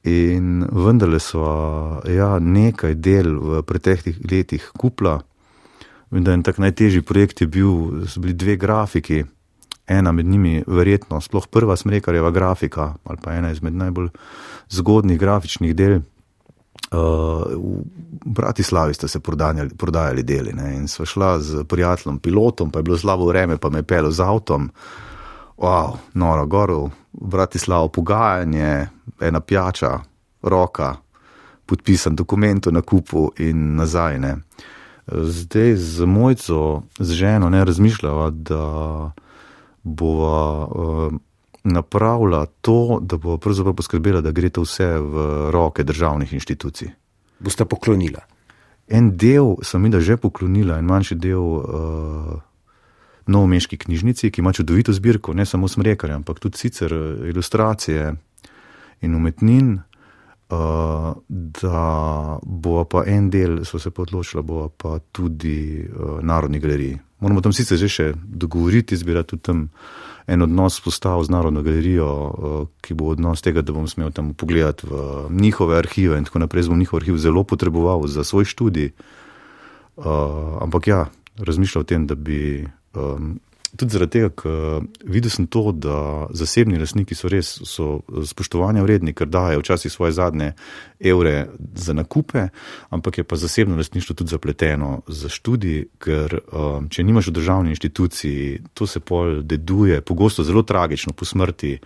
In 0.03 0.65
vendarle 0.67 1.19
so 1.23 1.43
ja, 2.11 2.35
nekaj 2.39 2.97
del 2.99 3.37
v 3.39 3.61
preteklih 3.63 4.19
letih 4.31 4.65
kupla. 4.77 5.21
In 6.13 6.25
da 6.27 6.35
en 6.35 6.43
tak 6.45 6.59
najtežji 6.61 7.01
projekt 7.01 7.41
je 7.41 7.47
bil, 7.47 8.03
so 8.05 8.21
bili 8.21 8.35
dve 8.37 8.53
grafiki, 8.59 9.23
ena 9.87 10.11
med 10.11 10.25
njimi, 10.25 10.63
verjetno 10.67 11.21
sploh 11.21 11.47
prva 11.47 11.75
smrekarjeva 11.75 12.31
grafika 12.31 12.93
ali 13.03 13.17
pa 13.23 13.33
ena 13.33 13.51
izmed 13.51 13.75
najbolj 13.75 14.09
zgodnih 14.69 15.19
grafičnih 15.19 15.75
del. 15.75 15.99
Uh, 16.93 16.99
v 16.99 17.81
Bratislavi 18.25 18.93
ste 18.93 19.07
se 19.07 19.19
prodajali, 19.19 19.69
prodajali 19.77 20.23
deli 20.23 20.53
ne? 20.53 20.75
in 20.75 20.87
sva 20.87 21.05
šla 21.05 21.39
z 21.39 21.63
prijateljem, 21.63 22.19
pilotom, 22.19 22.71
pa 22.71 22.79
je 22.79 22.83
bilo 22.83 22.97
slabo 22.97 23.25
vreme, 23.25 23.57
pa 23.57 23.69
me 23.69 23.79
je 23.79 23.83
pel 23.83 24.11
z 24.11 24.21
avtom. 24.21 24.69
Wow, 25.57 25.97
noro, 26.13 26.45
gor 26.45 26.71
v 26.71 26.89
Bratislavo 27.13 27.87
pogajanje, 27.87 28.87
ena 29.21 29.39
pijača, 29.39 29.99
roka, 30.41 30.95
podpisan 31.65 32.15
dokument 32.15 32.65
na 32.65 32.81
kupu 32.81 33.31
in 33.37 33.75
nazaj. 33.75 34.19
Ne? 34.19 34.35
Zdaj 35.07 35.75
z 35.75 36.05
mojco, 36.05 36.83
z 36.99 37.13
ženo, 37.13 37.49
ne 37.49 37.65
razmišljava, 37.65 38.29
da 38.29 38.63
bova 39.83 40.65
uh, 40.65 41.13
napravila 41.63 42.45
to, 42.61 42.99
da 43.01 43.17
bo 43.17 43.37
pravzaprav 43.37 43.75
poskrbela, 43.75 44.21
da 44.21 44.31
gre 44.31 44.49
to 44.49 44.63
vse 44.63 44.87
v 44.99 45.27
roke 45.51 45.83
državnih 45.83 46.33
inštitucij. 46.33 46.91
Boste 47.39 47.65
poklonila? 47.65 48.23
En 48.87 49.13
del 49.17 49.55
sem 49.63 49.81
mi 49.81 49.89
da 49.89 49.99
že 49.99 50.17
poklonila, 50.17 50.77
en 50.77 50.85
manjši 50.85 51.15
del 51.15 51.39
uh, 51.39 52.41
novomeški 53.27 53.77
knjižnici, 53.77 54.31
ki 54.31 54.41
ima 54.41 54.53
čudovito 54.53 54.93
zbirko, 54.93 55.33
ne 55.33 55.45
samo 55.45 55.67
smrekarja, 55.67 56.15
ampak 56.15 56.39
tudi 56.39 56.57
sicer 56.57 56.93
eh, 56.93 57.29
ilustracije 57.29 58.13
in 59.01 59.15
umetnin. 59.15 59.79
Uh, 60.53 61.15
da 61.61 62.39
bo 62.43 62.83
pa 62.85 63.03
en 63.07 63.29
del, 63.29 63.63
so 63.65 63.79
se 63.79 63.89
pa 63.89 64.03
odločili, 64.03 64.43
bo 64.43 64.67
pa 64.69 64.99
tudi 65.11 65.81
uh, 65.81 66.19
Narodni 66.21 66.59
galeriji. 66.59 66.99
Moramo 67.23 67.41
tam 67.41 67.53
sicer 67.55 67.79
že 67.79 67.87
še 67.89 68.07
dogovoriti, 68.13 68.97
zbirati 68.99 69.33
tudi 69.33 69.43
tam 69.47 69.61
en 70.27 70.45
odnos 70.45 70.81
postavil 70.83 71.23
z 71.23 71.33
Narodno 71.33 71.63
galerijo, 71.63 72.09
uh, 72.09 72.67
ki 72.83 72.93
bo 72.93 73.13
odnos 73.15 73.41
tega, 73.41 73.63
da 73.63 73.73
bom 73.73 73.87
smel 73.87 74.11
tam 74.11 74.33
pogledati 74.35 74.87
v 74.89 75.31
njihove 75.31 75.77
arhive 75.79 76.19
in 76.19 76.27
tako 76.27 76.43
naprej. 76.43 76.67
Zbom 76.67 76.83
njihov 76.83 77.01
arhiv 77.01 77.17
zelo 77.17 77.43
potreboval 77.43 78.07
za 78.07 78.23
svoj 78.23 78.45
študij. 78.45 78.91
Uh, 79.95 80.05
ampak 80.61 80.87
ja, 80.87 81.07
razmišljal 81.39 81.81
o 81.81 81.87
tem, 81.87 82.07
da 82.07 82.15
bi 82.15 82.67
um, 82.93 83.39
tudi 83.77 83.93
zaradi 83.93 84.11
tega, 84.11 84.29
ker 84.29 84.85
videl 85.09 85.31
sem 85.33 85.47
to, 85.49 85.71
da 85.71 86.27
zasebni 86.35 86.77
lasniki 86.77 87.15
so 87.17 87.29
res 87.31 87.55
so 87.67 87.87
spoštovanja 88.29 88.83
vredni, 88.85 89.15
ker 89.17 89.29
dajo 89.31 89.63
včasih 89.63 89.91
svoje 89.91 90.13
zadnje 90.13 90.51
evre 90.99 91.47
za 91.75 91.93
nakupe, 91.93 92.47
ampak 92.93 93.17
je 93.17 93.23
pa 93.23 93.35
zasebno 93.35 93.77
lasništvo 93.77 94.15
tudi 94.15 94.29
zapleteno 94.29 95.01
za 95.07 95.29
študij, 95.29 95.87
ker 95.97 96.37
um, 96.51 96.89
če 96.89 97.03
nimaš 97.03 97.31
v 97.31 97.35
državni 97.39 97.73
inštituciji, 97.73 98.61
to 98.73 98.87
se 98.87 98.99
pol 98.99 99.41
deduje, 99.41 100.01
pogosto 100.01 100.43
zelo 100.43 100.63
tragično 100.63 101.13
po 101.13 101.25
smrti, 101.25 101.77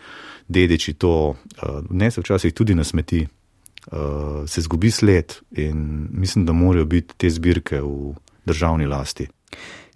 dediči 0.47 0.93
to 0.93 1.15
uh, 1.29 1.81
nese 1.89 2.21
včasih 2.21 2.53
tudi 2.53 2.75
na 2.75 2.83
smeti. 2.83 3.27
Se 4.47 4.61
zgubi 4.61 4.89
sled, 4.91 5.31
in 5.63 6.09
mislim, 6.11 6.43
da 6.45 6.51
morajo 6.51 6.85
biti 6.85 7.15
te 7.17 7.29
zbirke 7.31 7.79
v 7.79 8.11
državni 8.45 8.85
lasti. 8.85 9.29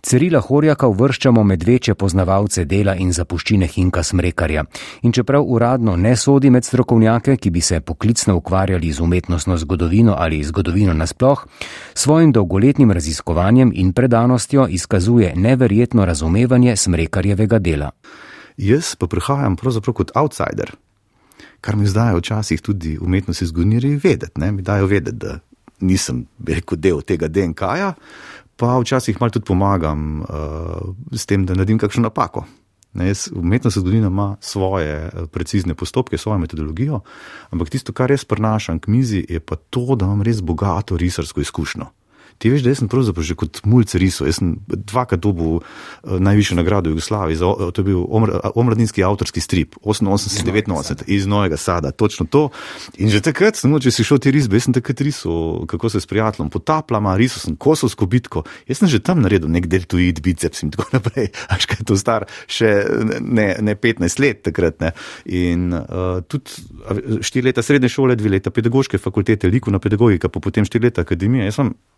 Cirila 0.02 0.40
Horjaka 0.42 0.88
uvrščamo 0.90 1.44
med 1.46 1.64
večje 1.64 1.94
poznavalce 1.96 2.64
dela 2.66 2.96
in 2.98 3.12
zapuščine 3.14 3.68
Hinka 3.70 4.02
Smrekarja. 4.04 4.64
In 5.06 5.14
čeprav 5.14 5.46
uradno 5.46 5.94
ne 5.96 6.16
sodi 6.18 6.50
med 6.50 6.66
strokovnjake, 6.66 7.36
ki 7.38 7.50
bi 7.54 7.62
se 7.62 7.80
poklicno 7.86 8.36
ukvarjali 8.40 8.92
z 8.92 9.02
umetnostno 9.02 9.58
zgodovino 9.58 10.16
ali 10.18 10.44
zgodovino 10.44 10.94
nasploh, 10.94 11.46
svojim 11.94 12.32
dolgoletnim 12.32 12.92
raziskovanjem 12.92 13.72
in 13.76 13.94
predanostjo 13.94 14.68
izkazuje 14.68 15.34
neverjetno 15.36 16.06
razumevanje 16.06 16.76
Smrekarjevega 16.76 17.60
dela. 17.60 17.92
Jaz 18.58 18.96
pa 18.96 19.08
prihajam 19.08 19.56
pravzaprav 19.56 19.94
kot 19.94 20.12
outsider, 20.16 20.74
kar 21.62 21.76
mi 21.76 21.86
zdaj 21.86 22.18
včasih 22.18 22.62
tudi 22.62 22.98
umetnosti 22.98 23.46
zgodovini 23.46 24.00
vedeti. 24.04 24.42
Ne? 24.42 24.52
Mi 24.52 24.62
dajo 24.62 24.90
vedeti, 24.90 25.18
da 25.18 25.40
nisem 25.82 26.26
rekel 26.48 26.78
del 26.78 27.02
tega 27.02 27.28
DNK-ja 27.28 27.94
pa 28.62 28.78
včasih 28.78 29.18
malo 29.18 29.34
tudi 29.34 29.50
pomagam 29.50 30.22
uh, 30.22 30.94
s 31.12 31.26
tem, 31.26 31.46
da 31.46 31.58
naredim 31.58 31.80
kakšno 31.82 32.06
napako. 32.06 32.46
Umetnost 33.34 33.78
zgodovina 33.78 34.08
ima 34.08 34.36
svoje 34.40 34.94
eh, 34.94 35.26
precizne 35.32 35.74
postopke, 35.74 36.18
svojo 36.18 36.38
metodologijo, 36.38 37.00
ampak 37.50 37.70
tisto, 37.70 37.94
kar 37.94 38.12
jaz 38.12 38.26
prenašam 38.28 38.80
k 38.80 38.92
mizi, 38.92 39.26
je 39.30 39.40
pa 39.40 39.56
to, 39.56 39.96
da 39.96 40.06
imam 40.06 40.22
res 40.22 40.42
bogato 40.44 40.98
risarsko 40.98 41.42
izkušnjo. 41.42 41.88
Ti 42.42 42.50
veš, 42.50 42.64
da 42.66 42.74
sem 42.74 42.90
pravzaprav 42.90 43.26
že 43.26 43.36
kot 43.38 43.60
mulj 43.70 43.92
risal. 44.02 44.26
Jaz 44.26 44.40
sem 44.40 44.56
dvakrat 44.66 45.22
dobil 45.22 45.60
uh, 45.60 46.18
najvišjo 46.18 46.58
nagrado 46.58 46.90
v 46.90 46.98
Jugoslaviji, 46.98 47.38
za, 47.38 47.46
uh, 47.46 47.70
to 47.70 47.84
je 47.84 47.90
bil 47.92 48.02
omladinski 48.58 49.04
avtorski 49.06 49.44
strip, 49.44 49.78
88-89 49.86 51.04
iz 51.06 51.28
Novega 51.30 51.58
Sada, 51.62 51.92
točno 51.92 52.26
to. 52.26 52.50
In 52.98 53.14
že 53.14 53.22
takrat, 53.22 53.60
samo 53.60 53.78
če 53.78 53.94
si 53.94 54.06
šel 54.08 54.18
ti 54.18 54.34
risbe, 54.34 54.58
jaz 54.58 54.70
sem 54.70 54.74
takrat 54.74 55.04
risal, 55.06 55.68
kako 55.70 55.92
se 55.94 56.02
s 56.02 56.10
prijateljem 56.10 56.50
potapljama, 56.50 57.14
risal 57.22 57.46
sem 57.46 57.56
kosovsko 57.56 58.10
bitko. 58.10 58.44
Jaz 58.66 58.82
sem 58.82 58.90
že 58.90 59.04
tam 59.06 59.22
naredil 59.22 59.52
nek 59.52 59.70
deltoid, 59.70 60.24
biceps 60.26 60.66
in 60.66 60.74
tako 60.74 60.90
naprej. 60.98 61.30
Až 61.54 61.70
kaj 61.70 61.84
je 61.84 61.88
to 61.94 62.00
star, 62.00 62.26
še 62.50 62.74
ne, 63.22 63.52
ne 63.62 63.78
15 63.78 64.24
let 64.24 64.42
takrat. 64.50 64.82
Ne. 64.82 64.96
In 65.30 65.70
uh, 65.78 66.26
tudi 66.26 67.22
štiri 67.22 67.52
leta 67.52 67.62
srednje 67.62 67.94
šole, 67.94 68.18
dve 68.18 68.34
leta 68.34 68.50
pedagoške 68.50 68.98
fakultete, 68.98 69.52
likovna 69.52 69.78
pedagogika, 69.78 70.32
pa 70.32 70.42
potem 70.42 70.66
štiri 70.66 70.90
leta 70.90 71.06
akademije 71.06 71.52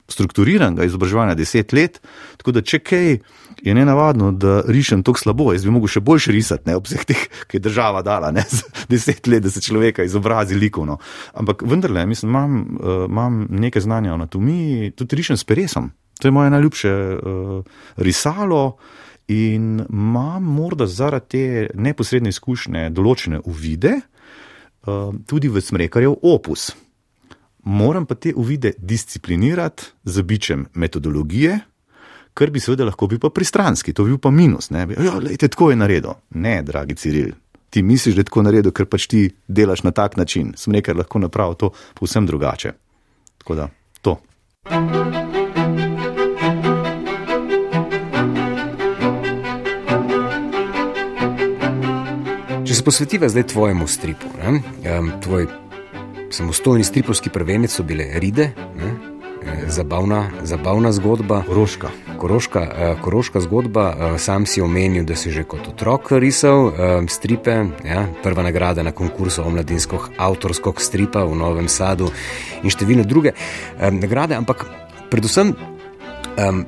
strukturiranega 0.07 0.85
izobraževanja 0.87 1.35
deset 1.35 1.73
let, 1.73 1.99
tako 2.37 2.51
da 2.51 2.61
če 2.61 2.79
kaj 2.79 3.17
je 3.63 3.73
ne 3.75 3.85
navadno, 3.85 4.31
da 4.31 4.61
rišem 4.67 5.03
tako 5.03 5.19
slabo, 5.19 5.51
jaz 5.53 5.63
bi 5.63 5.71
mogel 5.71 5.91
še 5.93 6.01
boljše 6.03 6.33
risati, 6.35 6.67
ne 6.67 6.75
ob 6.75 6.87
vseh 6.87 7.05
teh, 7.07 7.21
ki 7.47 7.59
je 7.59 7.63
država 7.63 8.01
dala, 8.03 8.33
ne 8.35 8.43
deset 8.91 9.27
let, 9.31 9.45
da 9.45 9.51
se 9.53 9.63
človeka 9.63 10.03
izobrazi 10.03 10.57
likovno. 10.59 10.97
Ampak 11.39 11.63
vendarle, 11.67 12.05
mislim, 12.09 12.33
imam, 12.33 12.57
uh, 12.79 13.05
imam 13.07 13.45
nekaj 13.49 13.85
znanja 13.87 14.11
o 14.11 14.17
anatomiji, 14.19 14.91
tudi 14.99 15.21
rišem 15.21 15.39
s 15.39 15.47
peresom. 15.47 15.91
To 16.19 16.27
je 16.27 16.35
moje 16.35 16.51
najljubše 16.53 16.91
uh, 16.91 17.79
risalo. 17.97 18.77
In 19.31 19.79
imam 19.89 20.43
morda 20.43 20.85
zaradi 20.87 21.29
te 21.31 21.43
neposredne 21.79 22.29
izkušnje 22.33 22.89
določene 22.91 23.39
uvide, 23.47 23.95
uh, 24.83 25.13
tudi 25.27 25.47
v 25.47 25.63
smrekarjev 25.63 26.19
opus 26.27 26.73
moram 27.63 28.05
pa 28.05 28.15
te 28.15 28.33
uvide 28.35 28.73
disciplinirati 28.77 29.83
z 30.03 30.21
bičem 30.21 30.65
metodologije, 30.73 31.59
kar 32.33 32.49
bi 32.49 32.59
seveda 32.59 32.85
lahko 32.85 33.07
bil 33.07 33.19
pa 33.19 33.29
pristranski, 33.29 33.93
to 33.93 34.03
bi 34.03 34.13
bil 34.13 34.19
pa 34.19 34.31
minus. 34.31 34.69
Ne, 34.69 34.87
ja, 34.99 35.17
lejte, 35.21 35.47
tako 35.47 35.69
je 35.69 35.79
naredil. 35.79 36.17
Ne, 36.29 36.61
dragi 36.63 36.95
Ciril, 36.95 37.31
ti 37.69 37.83
misliš, 37.83 38.15
da 38.15 38.21
je 38.21 38.29
tako 38.29 38.43
naredil, 38.43 38.71
ker 38.71 38.89
pač 38.89 39.07
ti 39.07 39.29
delaš 39.47 39.83
na 39.83 39.91
tak 39.91 40.17
način. 40.17 40.53
Sem 40.57 40.73
nekaj 40.73 40.97
lahko 41.03 41.19
napravil 41.19 41.55
to 41.55 41.71
povsem 41.99 42.25
drugače. 42.25 42.73
Tako 43.37 43.55
da, 43.55 43.69
to. 44.01 44.17
Če 52.63 52.75
se 52.75 52.83
posvetiva 52.83 53.29
zdaj 53.29 53.51
tvojemu 53.53 53.87
stripu, 53.87 54.31
ne, 54.39 54.61
tvoj 55.21 55.62
samostojni 56.33 56.83
stripovski 56.83 57.29
prvenec 57.29 57.71
so 57.71 57.83
bile 57.83 58.05
Ride, 58.13 58.49
ne, 58.75 58.89
e, 59.45 59.69
zabavna, 59.69 60.29
zabavna 60.43 60.91
zgodba. 60.91 61.43
Koroška. 61.47 61.89
Koroška, 62.17 62.59
e, 62.59 62.95
koroška 63.01 63.39
zgodba, 63.39 63.93
e, 63.99 64.17
sam 64.19 64.45
si 64.45 64.61
omenil, 64.61 65.05
da 65.05 65.15
si 65.15 65.31
že 65.31 65.43
kot 65.43 65.67
otrok 65.67 66.11
risal 66.11 66.71
stripe. 67.07 67.65
Ja, 67.85 68.07
prva 68.23 68.43
nagrada 68.43 68.83
na 68.83 68.91
konkursu 68.91 69.43
o 69.43 69.49
mladinsko 69.49 69.99
avtorsko 70.17 70.73
stripa 70.77 71.25
v 71.25 71.35
Novem 71.35 71.67
Sadu 71.67 72.09
in 72.63 72.69
številne 72.69 73.05
druge 73.05 73.35
nagrade, 73.79 74.35
ampak 74.35 74.65
predvsem. 75.09 75.53
Um, 76.33 76.65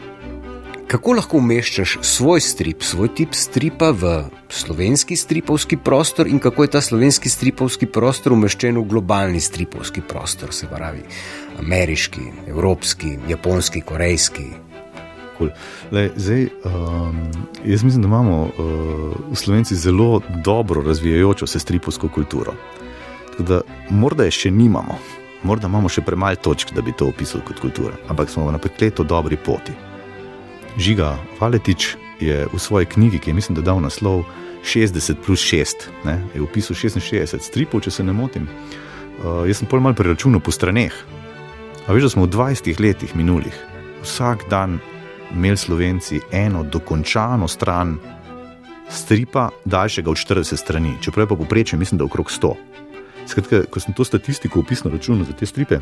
Kako 0.85 1.15
lahko 1.17 1.39
umeščaš 1.41 1.95
svoj 2.05 2.41
strip, 2.45 2.83
svoj 2.85 3.09
tip 3.17 3.33
stripa 3.33 3.87
v 3.89 4.09
slovenski 4.53 5.15
stripovski 5.17 5.77
prostor 5.77 6.27
in 6.29 6.37
kako 6.39 6.63
je 6.63 6.69
ta 6.75 6.81
slovenski 6.81 7.29
stripovski 7.29 7.87
prostor 7.89 8.35
umeščen 8.35 8.77
v 8.77 8.83
globalni 8.91 9.41
stripovski 9.41 10.03
prostor, 10.05 10.53
se 10.53 10.69
pravi 10.69 11.01
ameriški, 11.59 12.27
evropski, 12.47 13.15
japonski, 13.29 13.81
korejski? 13.81 14.45
Cool. 15.37 15.49
Lej, 15.91 16.11
zdaj, 16.15 16.45
um, 16.69 17.17
jaz 17.65 17.83
mislim, 17.83 18.05
da 18.05 18.07
imamo 18.07 18.37
uh, 18.43 19.33
Slovenci 19.33 19.75
zelo 19.75 20.21
dobro 20.43 20.85
razvijajočo 20.85 21.47
se 21.47 21.59
stripovsko 21.59 22.09
kulturo. 22.13 22.53
Da, 23.39 23.61
morda 23.89 24.29
je 24.29 24.37
še 24.37 24.51
nimamo, 24.51 25.01
morda 25.43 25.67
imamo 25.67 25.89
še 25.89 26.05
premalo 26.05 26.37
točk, 26.37 26.77
da 26.77 26.85
bi 26.85 26.93
to 26.93 27.09
opisali 27.09 27.43
kot 27.47 27.59
kulturo, 27.59 27.97
ampak 28.07 28.29
smo 28.29 28.51
na 28.51 28.61
prekleto 28.61 29.03
dobri 29.03 29.37
poti. 29.37 29.73
Žiga 30.77 31.15
Valetič 31.39 31.95
je 32.19 32.47
v 32.53 32.59
svoji 32.59 32.85
knjigi, 32.85 33.19
ki 33.19 33.29
je 33.29 33.33
mislim, 33.33 33.55
da 33.55 33.61
dal 33.61 33.79
naslov 33.79 34.25
60 34.63 35.15
plus 35.25 35.39
6, 35.39 35.87
ne, 36.03 36.19
je 36.35 36.41
opisal 36.41 36.75
66 36.75 37.39
stripov, 37.39 37.81
če 37.85 37.91
se 37.91 38.03
ne 38.03 38.13
motim. 38.13 38.47
Uh, 39.23 39.47
jaz 39.47 39.61
sem 39.61 39.69
pol 39.71 39.79
mal 39.79 39.95
preračunal 39.95 40.43
po 40.43 40.51
straneh. 40.51 40.91
A 41.87 41.93
veš, 41.93 42.07
da 42.07 42.09
smo 42.09 42.25
v 42.25 42.33
20 42.33 42.81
letih 42.81 43.15
minulih 43.15 43.55
vsak 44.03 44.49
dan 44.49 44.79
imeli 45.33 45.57
Slovenci 45.57 46.19
eno 46.31 46.63
dokončano 46.63 47.47
stran 47.47 47.97
stripa, 48.89 49.49
daljšega 49.65 50.11
od 50.11 50.17
40 50.17 50.57
strani, 50.57 50.97
čeprav 51.01 51.25
je 51.25 51.29
pa 51.29 51.35
poprečje, 51.35 51.79
mislim, 51.79 51.97
da 51.97 52.05
okrog 52.05 52.29
100. 52.29 52.53
Skratka, 53.27 53.63
ko 53.69 53.79
sem 53.79 53.93
to 53.93 54.05
statistiko 54.05 54.59
opisal 54.59 54.91
na 54.91 54.97
računu 54.97 55.25
za 55.25 55.33
te 55.33 55.45
stripe, 55.45 55.79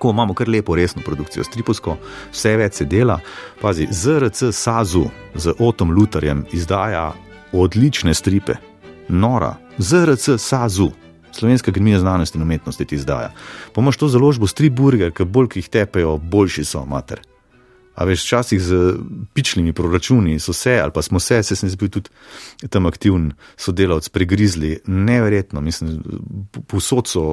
tako 0.00 0.10
imamo 0.10 0.34
kar 0.34 0.48
lepo, 0.48 0.74
resno 0.76 1.02
produkcijo, 1.04 1.44
stripovsko, 1.44 1.96
vse 2.32 2.54
več 2.56 2.78
se 2.80 2.84
dela. 2.88 3.18
Pazi, 3.60 3.84
ZRC 3.90 4.48
Sazu 4.52 5.04
z 5.34 5.52
Otom 5.58 5.92
Lutarjem 5.92 6.46
izdaja 6.56 7.12
odlične 7.52 8.14
stripe, 8.14 8.56
nora, 9.08 9.56
ZRC 9.78 10.38
Sazu. 10.38 10.88
Slovenska 11.32 11.70
akademija 11.70 12.00
znanosti 12.00 12.38
in 12.38 12.42
umetnosti 12.42 12.84
ti 12.84 12.94
izdaja. 12.94 13.34
Pomaž 13.74 14.00
to 14.00 14.08
založbo 14.08 14.46
Striburger, 14.46 15.12
ker 15.12 15.28
bolj 15.28 15.60
jih 15.60 15.68
tepejo, 15.68 16.16
boljši 16.16 16.64
so 16.64 16.86
mater. 16.88 17.20
A 18.00 18.06
veš, 18.08 18.24
včasih 18.24 18.60
z 18.64 18.94
pičlimi 19.36 19.74
proračuni 19.76 20.38
so 20.40 20.54
se, 20.56 20.78
ali 20.80 20.92
pa 20.94 21.02
smo 21.04 21.20
se, 21.20 21.42
se 21.44 21.56
sem 21.56 21.68
bil 21.76 21.90
tudi 21.92 22.08
tam 22.72 22.88
aktivn 22.88 23.34
sodelavc, 23.60 24.08
pregrizli, 24.08 24.78
neverjetno, 24.86 25.60
mislim, 25.60 25.98
posod 26.66 27.08
so 27.08 27.24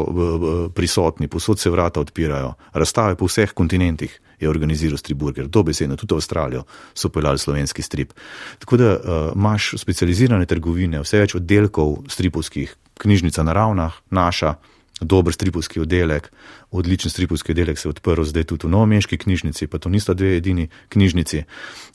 prisotni, 0.76 1.32
posod 1.32 1.60
se 1.60 1.72
vrata 1.72 2.04
odpirajo, 2.04 2.54
razstave 2.74 3.16
po 3.16 3.32
vseh 3.32 3.56
kontinentih 3.56 4.20
je 4.40 4.50
organiziral 4.50 4.98
Striburger, 4.98 5.48
dobesedno, 5.48 5.96
tudi 5.96 6.14
v 6.14 6.20
Avstralijo 6.20 6.64
so 6.94 7.10
peljali 7.10 7.40
slovenski 7.40 7.82
strip. 7.82 8.12
Tako 8.60 8.78
da 8.78 8.92
uh, 8.92 9.00
imaš 9.36 9.72
specializirane 9.78 10.46
trgovine, 10.46 11.02
vse 11.02 11.24
več 11.24 11.36
oddelkov 11.40 12.04
stripovskih, 12.12 12.76
knjižnica 13.00 13.44
naravna, 13.44 13.92
naša, 14.12 14.56
dober 15.02 15.34
stripovski 15.34 15.80
oddelek, 15.80 16.32
odličen 16.72 17.12
stripovski 17.12 17.52
oddelek 17.52 17.80
se 17.80 17.88
je 17.88 17.90
odprl 17.90 18.24
zdaj 18.24 18.44
tudi 18.44 18.68
v 18.68 18.70
Novomeški 18.70 19.18
knjižnici, 19.18 19.68
pa 19.68 19.78
to 19.78 19.90
nista 19.90 20.14
dve 20.14 20.38
edini 20.38 20.68
knjižnici. 20.90 21.44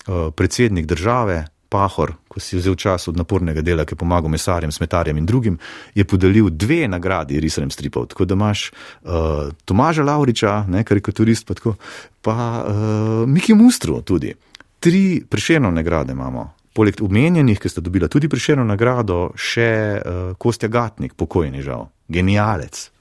Uh, 0.07 0.31
predsednik 0.35 0.87
države, 0.87 1.45
Pahor, 1.73 2.13
ko 2.29 2.37
si 2.37 2.59
vzel 2.61 2.77
čas 2.77 3.09
od 3.09 3.17
napornega 3.17 3.65
dela, 3.65 3.87
ki 3.89 3.97
je 3.97 4.01
pomagal 4.05 4.29
mesarjem, 4.29 4.73
smetarjem 4.73 5.17
in 5.17 5.27
drugim, 5.27 5.57
je 5.97 6.05
podelil 6.05 6.51
dve 6.53 6.85
nagradi 6.89 7.41
risanjem 7.41 7.73
stripov. 7.73 8.11
Tako 8.13 8.29
da 8.29 8.37
imaš 8.37 8.67
uh, 8.69 9.49
Tomaža 9.65 10.05
Lauriča, 10.05 10.67
ne, 10.69 10.85
karikaturist, 10.85 11.47
pa, 11.49 11.57
tako, 11.57 11.75
pa 12.21 12.37
uh, 12.37 13.29
Miki 13.29 13.57
Mustru 13.57 14.03
tudi. 14.05 14.35
Tri 14.81 15.23
priširjene 15.29 15.73
nagrade 15.73 16.13
imamo. 16.13 16.51
Poleg 16.77 17.01
omenjenih, 17.05 17.61
ki 17.61 17.69
sta 17.69 17.81
dobila 17.85 18.09
tudi 18.09 18.29
priširjeno 18.29 18.65
nagrado, 18.69 19.31
še 19.37 19.73
uh, 19.97 20.21
Kostja 20.37 20.69
Gatnik, 20.73 21.17
pokojni 21.17 21.65
žal, 21.65 21.89
genialec, 22.13 22.93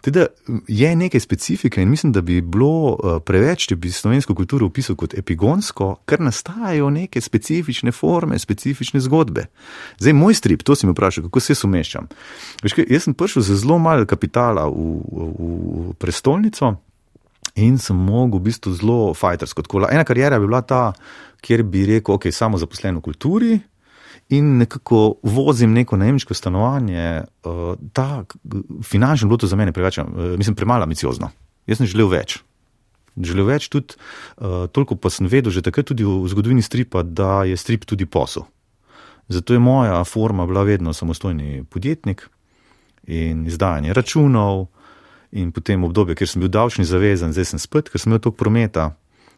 Teda 0.00 0.26
je 0.68 0.96
nekaj 0.96 1.20
specifike 1.20 1.82
in 1.82 1.90
mislim, 1.90 2.12
da 2.12 2.20
bi 2.20 2.40
bilo 2.40 2.96
eh, 2.96 3.20
preveč, 3.20 3.66
če 3.68 3.76
bi 3.76 3.90
slovensko 3.92 4.34
kulturo 4.34 4.66
opisal 4.66 4.96
kot 4.96 5.14
epigonsko, 5.18 5.96
ker 6.08 6.20
nastajajo 6.20 6.90
neke 6.90 7.20
specifične 7.20 7.92
forme, 7.92 8.38
specifične 8.38 9.00
zgodbe. 9.00 9.46
Zdaj, 9.98 10.12
moj 10.12 10.34
strip, 10.34 10.62
to 10.62 10.74
si 10.74 10.86
mi 10.86 10.92
vprašal, 10.92 11.28
kako 11.28 11.40
se 11.40 11.54
sumeščam. 11.54 12.08
Jaz 12.62 13.04
sem 13.04 13.14
prišel 13.14 13.44
z 13.46 13.58
zelo 13.62 13.78
malo 13.78 14.06
kapitala 14.06 14.66
v, 14.70 14.96
v, 15.12 15.92
prestolnico 15.98 16.74
in 17.54 17.76
sem 17.78 17.96
mogel 17.96 18.40
v 18.40 18.48
bistvu 18.48 18.72
zelo 18.78 19.00
fajtersko. 19.14 19.64
Ena 19.90 20.06
karijera 20.08 20.40
bi 20.40 20.48
bila 20.48 20.62
ta, 20.64 20.92
kjer 21.44 21.66
bi 21.68 21.84
rekel, 21.86 22.16
ok, 22.16 22.30
samo 22.32 22.58
zaposlen 22.58 22.96
v 22.98 23.04
kulturi 23.04 23.60
in 24.32 24.56
nekako 24.56 25.14
vozim 25.22 25.72
neko 25.72 25.96
najemniško 25.96 26.34
stanovanje, 26.34 27.22
uh, 27.44 27.76
ta 27.92 28.24
finančno 28.82 29.28
bilo 29.28 29.36
to 29.38 29.46
za 29.46 29.56
mene 29.56 29.72
preveč, 29.72 29.98
uh, 29.98 30.06
mislim, 30.36 30.56
premalo 30.56 30.82
ambiciozno. 30.82 31.28
Jaz 31.66 31.78
sem 31.78 31.86
želel 31.86 32.08
več. 32.08 32.38
Želel 33.16 33.46
več 33.46 33.68
tudi, 33.68 33.98
uh, 34.40 34.64
toliko 34.72 34.96
pa 34.96 35.12
sem 35.12 35.28
vedel 35.28 35.52
že 35.52 35.62
takrat 35.62 35.90
tudi 35.92 36.04
v 36.04 36.24
zgodovini 36.32 36.64
stripa, 36.64 37.02
da 37.02 37.44
je 37.44 37.60
strip 37.60 37.84
tudi 37.84 38.06
posel. 38.06 38.48
Zato 39.28 39.52
je 39.52 39.60
moja 39.60 40.00
forma 40.04 40.46
bila 40.46 40.62
vedno 40.62 40.92
samostojni 40.92 41.64
podjetnik 41.70 42.28
in 43.04 43.46
izdajanje 43.46 43.92
računov 43.92 44.66
in 45.32 45.52
potem 45.52 45.84
obdobje, 45.84 46.16
ker 46.16 46.28
sem 46.28 46.40
bil 46.40 46.48
davčni 46.48 46.84
zavezan, 46.84 47.32
zdaj 47.32 47.52
sem 47.52 47.60
spet, 47.60 47.88
ker 47.92 48.00
sem 48.00 48.10
imel 48.10 48.20
toliko 48.20 48.44
prometa. 48.44 48.94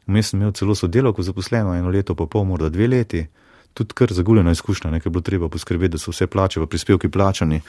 Vmes 0.06 0.30
sem 0.30 0.40
imel 0.40 0.52
celo 0.54 0.74
sodelovko 0.74 1.22
zaposleno, 1.22 1.74
eno 1.74 1.90
leto 1.90 2.14
pa 2.14 2.26
pol, 2.30 2.44
morda 2.46 2.70
dve 2.70 2.88
leti 2.88 3.26
tudi 3.74 3.94
kar 3.94 4.12
zaguljena 4.12 4.50
izkušnja, 4.50 4.90
nekaj 4.90 5.10
bilo 5.10 5.22
treba 5.22 5.48
poskrbeti, 5.48 5.92
da 5.92 5.98
so 5.98 6.14
vse 6.14 6.26
plače 6.26 6.60
v 6.60 6.66
prispevki 6.66 7.08
plačani. 7.08 7.60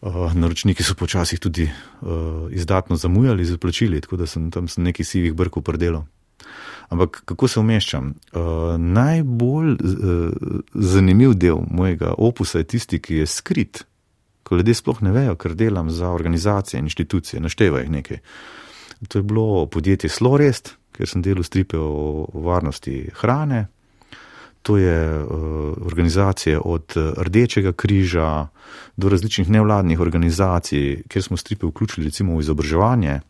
Uh, 0.00 0.32
naročniki 0.34 0.82
so 0.82 0.94
počasih 0.96 1.38
tudi 1.38 1.66
uh, 1.68 2.08
izdatno 2.50 2.96
zamujali 2.96 3.44
z 3.44 3.58
plačili, 3.60 4.00
tako 4.00 4.16
da 4.16 4.26
sem 4.26 4.50
tam 4.50 4.68
sem 4.68 4.84
nekaj 4.84 5.04
sivih 5.04 5.34
brkov 5.36 5.62
predelal. 5.62 6.06
Ampak 6.88 7.22
kako 7.24 7.48
se 7.48 7.60
umeščam? 7.60 8.14
Uh, 8.32 8.42
najbolj 8.78 9.72
uh, 9.72 10.30
zanimiv 10.74 11.34
del 11.34 11.60
mojega 11.70 12.14
opusa 12.18 12.58
je 12.58 12.64
tisti, 12.64 12.98
ki 12.98 13.20
je 13.20 13.26
skrit, 13.26 13.84
ko 14.42 14.56
ljudje 14.56 14.74
sploh 14.74 15.02
ne 15.02 15.12
vejo, 15.12 15.36
ker 15.36 15.54
delam 15.54 15.90
za 15.90 16.10
organizacije 16.10 16.80
in 16.80 16.88
inštitucije, 16.88 17.40
naštevajo 17.40 17.84
jih 17.84 17.90
nekaj. 17.90 18.18
To 19.08 19.18
je 19.18 19.22
bilo 19.22 19.66
podjetje 19.66 20.10
Slorest, 20.10 20.74
ker 20.92 21.08
sem 21.08 21.22
delal 21.22 21.44
stripe 21.44 21.78
o 21.78 22.26
varnosti 22.34 23.10
hrane, 23.20 23.66
To 24.62 24.76
je 24.76 25.24
uh, 25.24 25.28
organizacije 25.86 26.58
od 26.58 26.92
eh, 26.96 27.12
Rdečega 27.16 27.72
križa 27.72 28.48
do 28.96 29.08
različnih 29.08 29.50
nevladnih 29.50 30.00
organizacij, 30.00 31.02
kjer 31.08 31.22
smo 31.22 31.36
stripe 31.36 31.66
vključili 31.66 32.04
recimo 32.04 32.36
v 32.36 32.40
izobraževanje. 32.40 33.20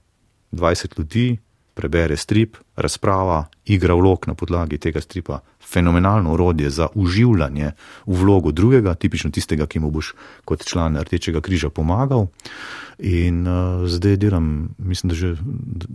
20 0.52 0.98
ljudi 0.98 1.38
prebere 1.80 2.16
strip, 2.16 2.58
razprava, 2.76 3.46
igra 3.64 3.96
vlog 3.96 4.28
na 4.28 4.34
podlagi 4.36 4.78
tega 4.78 5.00
stripa. 5.00 5.40
Fenomenalno 5.72 6.34
urodje 6.34 6.70
za 6.70 6.88
uživanje 6.94 7.72
v 8.06 8.18
vlogo 8.20 8.52
drugega, 8.52 8.94
tipično 8.94 9.30
tistega, 9.30 9.66
ki 9.66 9.80
mu 9.80 9.90
boš 9.90 10.12
kot 10.44 10.64
član 10.68 10.98
Rdečega 11.00 11.40
križa 11.40 11.70
pomagal. 11.72 12.26
In 12.98 13.46
uh, 13.48 13.86
zdaj 13.88 14.18
delam, 14.20 14.74
mislim, 14.78 15.08
da, 15.08 15.16
že, 15.16 15.34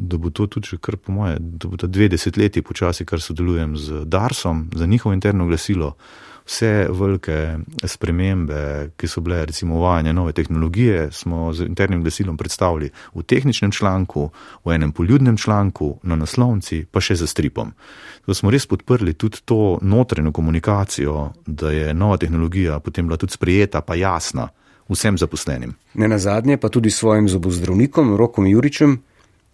da 0.09 0.17
bo 0.17 0.33
to 0.33 0.47
tudi 0.47 0.79
kar 0.81 0.97
po 0.97 1.13
moje, 1.13 1.37
da 1.39 1.69
bo 1.69 1.77
to 1.77 1.87
dve 1.87 2.09
desetletji 2.09 2.65
počasi, 2.65 3.05
kar 3.05 3.21
sodelujem 3.21 3.77
z 3.77 4.05
Darsom, 4.09 4.69
za 4.73 4.85
njihovo 4.85 5.13
interno 5.13 5.45
glasilo. 5.45 5.93
Vse 6.45 6.87
velike 6.93 7.57
spremembe, 7.89 8.91
ki 8.97 9.07
so 9.09 9.21
bile, 9.25 9.39
recimo, 9.49 9.79
uvajanje 9.79 10.13
nove 10.13 10.33
tehnologije, 10.33 11.07
smo 11.11 11.53
z 11.53 11.65
internim 11.65 12.03
glasilom 12.03 12.37
predstavili 12.37 12.91
v 13.15 13.23
tehničnem 13.23 13.71
članku, 13.71 14.29
v 14.65 14.75
enem 14.75 14.91
poljudnem 14.91 15.37
članku, 15.37 15.97
na 16.03 16.15
naslovnici, 16.15 16.83
pa 16.91 17.01
še 17.01 17.15
za 17.15 17.27
stripom. 17.27 17.71
Da 18.27 18.33
smo 18.33 18.53
res 18.53 18.67
podprli 18.69 19.13
tudi 19.13 19.41
to 19.45 19.79
notranjo 19.81 20.31
komunikacijo, 20.31 21.31
da 21.45 21.71
je 21.71 21.93
nova 21.93 22.17
tehnologija 22.17 22.79
potem 22.79 23.07
bila 23.07 23.17
tudi 23.17 23.33
sprejeta, 23.33 23.81
pa 23.81 23.95
jasna 23.95 24.49
vsem 24.89 25.17
zaposlenim. 25.17 25.73
Ne 25.93 26.07
na 26.07 26.19
zadnje, 26.21 26.57
pa 26.57 26.69
tudi 26.69 26.91
svojim 26.91 27.29
zobozdravnikom, 27.29 28.15
Rokom 28.17 28.47
Juričem. 28.47 29.01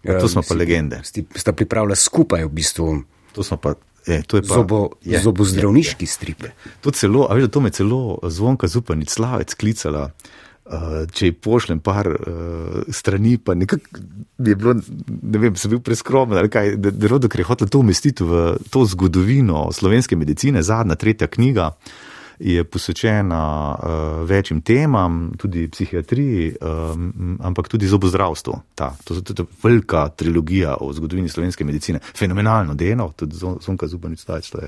Ja, 0.02 0.20
to 0.20 0.28
smo 0.28 0.42
pa 0.48 0.54
legende. 0.54 1.00
Sta 1.36 1.52
pripravila 1.52 1.96
skupaj 1.96 2.44
v 2.44 2.52
bistvu. 2.52 3.02
To 3.32 3.42
smo 3.42 3.56
pa. 3.56 3.74
Je, 4.06 4.22
to 4.26 4.36
je 4.40 4.42
pa, 4.42 4.54
Zobo, 4.54 4.80
je, 5.04 5.20
zobozdravniški 5.22 6.04
je, 6.04 6.10
je, 6.10 6.12
strip. 6.12 6.46
To, 6.82 6.90
celo, 6.90 7.28
veš, 7.30 7.50
to 7.54 7.60
me 7.62 7.70
celo 7.70 8.18
zvonka 8.22 8.66
zupanic 8.66 9.10
slavec 9.10 9.54
klicala, 9.54 10.08
uh, 10.10 11.02
če 11.06 11.30
ji 11.30 11.36
pošljem 11.38 11.82
par 11.84 12.10
uh, 12.10 12.80
strani, 12.90 13.36
pa 13.38 13.54
nekako 13.54 14.02
je 14.42 14.56
bilo, 14.58 14.74
ne 15.06 15.42
vem, 15.42 15.54
sem 15.56 15.70
bil 15.70 15.82
preskromen, 15.86 16.40
ali 16.40 16.50
kaj, 16.50 16.74
da, 16.82 16.90
da, 16.90 17.18
da, 17.18 17.30
ker 17.30 17.44
je 17.44 17.50
hotel 17.52 17.70
to 17.70 17.82
umestiti 17.82 18.26
v 18.26 18.56
to 18.74 18.82
zgodovino 18.90 19.68
slovenske 19.72 20.18
medicine, 20.18 20.66
zadnja, 20.66 20.98
tretja 20.98 21.30
knjiga. 21.30 21.70
Uh, 21.70 22.11
je 22.42 22.64
posvečena 22.64 23.74
uh, 23.74 24.28
večjim 24.28 24.60
temam, 24.60 25.32
tudi 25.38 25.68
psihiatriji, 25.70 26.56
um, 26.60 27.38
ampak 27.42 27.68
tudi 27.68 27.86
zobozdravstvu. 27.86 28.54
Ta, 28.74 28.96
to 29.04 29.14
je 29.14 29.22
tudi 29.22 29.44
velika 29.62 30.08
trilogija 30.08 30.76
o 30.80 30.92
zgodovini 30.92 31.28
slovenske 31.28 31.64
medicine. 31.64 32.00
Fenomenalno 32.18 32.74
delo, 32.74 33.12
tudi 33.16 33.36
zvonka 33.36 33.86
zubanic, 33.86 34.24
da 34.26 34.36
je 34.36 34.42
to 34.50 34.58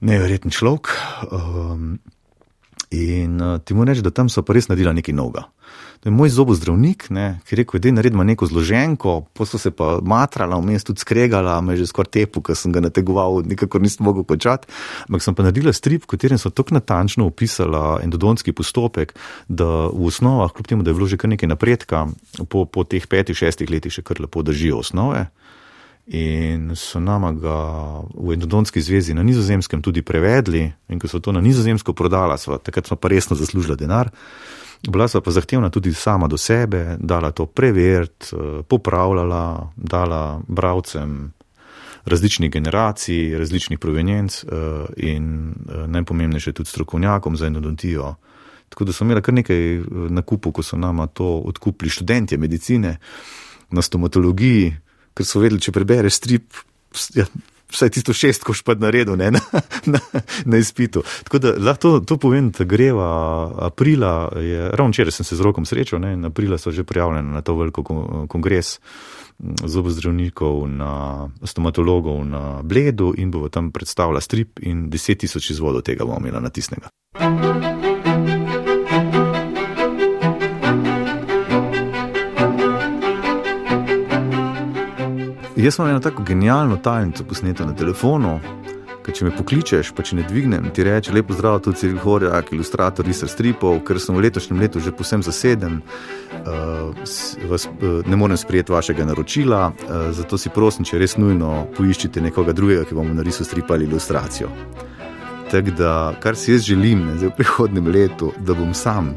neverjeten 0.00 0.50
človek. 0.50 0.88
Um, 1.30 1.98
in 2.92 3.40
uh, 3.40 3.58
ti 3.64 3.74
mu 3.74 3.84
reči, 3.84 4.04
da 4.04 4.12
tam 4.14 4.28
so 4.28 4.44
pa 4.44 4.54
res 4.56 4.68
naredili 4.68 5.00
nekaj 5.00 5.14
novega. 5.16 5.46
To 6.02 6.10
je 6.10 6.12
moj 6.12 6.32
zobozdravnik, 6.34 7.06
ki 7.46 7.54
je 7.54 7.56
rekel, 7.60 7.80
da 7.80 7.88
je 7.88 7.94
naredil 7.94 8.24
neko 8.26 8.46
zloženko, 8.50 9.12
pa 9.32 9.46
so 9.46 9.58
se 9.58 9.70
pa 9.70 10.00
matrala, 10.02 10.58
vmes 10.58 10.82
tudi 10.82 10.98
skregala, 10.98 11.60
me 11.62 11.76
že 11.78 11.86
skoraj 11.86 12.10
tepu, 12.18 12.42
ker 12.42 12.58
sem 12.58 12.74
ga 12.74 12.82
nategoval, 12.82 13.44
nikakor 13.46 13.80
nisem 13.80 14.02
mogel 14.02 14.26
končati. 14.26 14.66
Ampak 15.06 15.22
sem 15.22 15.38
pa 15.38 15.46
naredila 15.46 15.70
strip, 15.72 16.02
v 16.02 16.10
katerem 16.10 16.42
so 16.42 16.50
tako 16.50 16.74
natančno 16.74 17.28
opisala 17.30 18.00
endodonski 18.02 18.50
postopek, 18.50 19.14
da 19.46 19.86
v 19.94 20.10
osnovah, 20.10 20.50
kljub 20.50 20.66
temu, 20.66 20.82
da 20.82 20.90
je 20.90 20.98
vložil 20.98 21.22
kar 21.22 21.30
nekaj 21.30 21.52
napredka, 21.54 22.08
po, 22.50 22.66
po 22.66 22.82
teh 22.82 23.06
petih, 23.06 23.38
šestih 23.38 23.70
letih 23.70 23.94
še 23.94 24.02
kar 24.02 24.18
lepo 24.18 24.42
držijo 24.42 24.82
osnove. 24.82 25.28
In 26.06 26.72
so 26.74 26.98
nama 27.00 27.30
ga 27.32 27.56
v 28.14 28.32
endodonski 28.34 28.82
zvezi 28.82 29.14
na 29.14 29.22
nizozemskem 29.22 29.82
tudi 29.82 30.02
prevedli, 30.02 30.72
in 30.88 30.98
ko 30.98 31.06
so 31.06 31.22
to 31.22 31.30
na 31.32 31.40
nizozemsko 31.40 31.94
prodala, 31.94 32.34
sva, 32.38 32.58
takrat 32.58 32.90
smo 32.90 32.98
pa 32.98 33.08
resno 33.08 33.36
zaslužili 33.38 33.76
denar. 33.78 34.10
Bila 34.82 35.06
sva 35.06 35.22
pa 35.22 35.30
zahtevna 35.30 35.70
tudi 35.70 35.94
sama 35.94 36.26
do 36.26 36.36
sebe, 36.36 36.96
dala 36.98 37.30
to 37.30 37.46
preveriti, 37.46 38.34
eh, 38.34 38.62
popravljala, 38.66 39.70
dala 39.76 40.42
bravcem 40.48 41.32
različnih 42.04 42.50
generacij, 42.50 43.38
različnih 43.38 43.78
provenjenc 43.78 44.44
eh, 44.44 44.48
in 44.96 45.54
eh, 45.54 45.86
najpomembnejše 45.86 46.52
tudi 46.52 46.68
strokovnjakom 46.68 47.36
za 47.36 47.46
endodontijo. 47.46 48.14
Tako 48.68 48.84
da 48.84 48.92
so 48.92 49.04
imeli 49.04 49.22
kar 49.22 49.34
nekaj 49.34 49.80
nakupov, 50.10 50.52
ko 50.52 50.62
so 50.62 50.76
nama 50.76 51.06
to 51.06 51.38
odkupili 51.46 51.90
študentje 51.90 52.38
medicine 52.38 52.96
na 53.70 53.82
stomatologiji, 53.82 54.76
ker 55.14 55.28
so 55.28 55.42
vedeli, 55.42 55.60
če 55.62 55.74
prebereš 55.74 56.18
strip, 56.20 56.60
ja, 57.16 57.26
vsaj 57.72 57.90
tisto 57.96 58.12
šest 58.12 58.44
koš 58.44 58.62
pa 58.66 58.74
naredil 58.74 59.16
ne, 59.16 59.30
na, 59.36 59.40
na, 59.86 60.00
na 60.44 60.60
izpitu. 60.60 61.02
Tako 61.24 61.38
da 61.38 61.54
lahko 61.58 61.80
to, 61.80 62.00
to 62.00 62.18
povem, 62.20 62.50
da 62.50 62.64
greva 62.68 63.08
aprila, 63.68 64.32
je, 64.36 64.70
ravno 64.70 64.92
včeraj 64.92 65.18
sem 65.18 65.28
se 65.28 65.36
z 65.36 65.46
rokom 65.46 65.66
srečal, 65.68 66.00
ne, 66.00 66.12
in 66.16 66.24
aprila 66.24 66.58
so 66.58 66.70
že 66.70 66.84
prijavljeni 66.84 67.32
na 67.32 67.42
to 67.42 67.56
veliko 67.56 67.82
kongres 68.28 68.78
zobozdravnikov, 69.64 70.68
na 70.68 71.28
stomatologov 71.44 72.24
na 72.24 72.60
Bledu 72.62 73.14
in 73.18 73.30
bo 73.30 73.48
tam 73.48 73.72
predstavila 73.72 74.20
strip 74.20 74.60
in 74.62 74.90
deset 74.90 75.18
tisoč 75.18 75.50
izvodov 75.50 75.82
tega 75.82 76.04
bomo 76.04 76.20
imeli 76.20 76.42
natisnega. 76.42 76.88
Jaz 85.62 85.78
imam 85.78 85.90
eno 85.90 86.00
tako 86.00 86.22
genialno 86.22 86.76
tajnico 86.76 87.24
posneto 87.24 87.64
na 87.64 87.74
telefonu, 87.74 88.40
ker 89.06 89.14
če 89.14 89.28
me 89.28 89.30
pokličeš, 89.36 89.92
pa 89.94 90.02
če 90.02 90.16
ne 90.18 90.24
dvignem, 90.26 90.64
ti 90.74 90.82
reče 90.82 91.12
lepo 91.14 91.36
zdrav, 91.38 91.60
tudi 91.62 91.78
Ciril 91.78 92.00
Horjak, 92.02 92.50
ilustrator 92.50 93.06
riser 93.06 93.30
stripov, 93.30 93.78
ker 93.86 94.00
sem 94.02 94.16
v 94.16 94.24
letošnjem 94.24 94.58
letu 94.58 94.82
že 94.82 94.90
posem 94.90 95.22
zaseden, 95.22 95.76
uh, 96.40 96.90
vas, 97.50 97.68
uh, 97.68 98.02
ne 98.10 98.18
morem 98.18 98.40
sprijeti 98.42 98.74
vašega 98.74 99.06
naročila, 99.06 99.68
uh, 99.70 100.10
zato 100.10 100.38
si 100.38 100.50
prosim, 100.50 100.82
če 100.82 100.98
res 100.98 101.14
nujno 101.14 101.68
poiščite 101.78 102.24
nekoga 102.26 102.56
drugega, 102.58 102.82
ki 102.90 102.98
vam 102.98 103.14
narisal 103.14 103.46
strip 103.46 103.70
ali 103.70 103.86
ilustracijo. 103.86 104.50
Tako 105.52 105.76
da, 105.78 105.94
kar 106.18 106.34
si 106.34 106.56
jaz 106.56 106.66
želim 106.66 107.06
ne, 107.06 107.20
v 107.22 107.30
prihodnem 107.38 107.86
letu, 107.86 108.34
da 108.42 108.58
bom 108.58 108.74
sam 108.74 109.14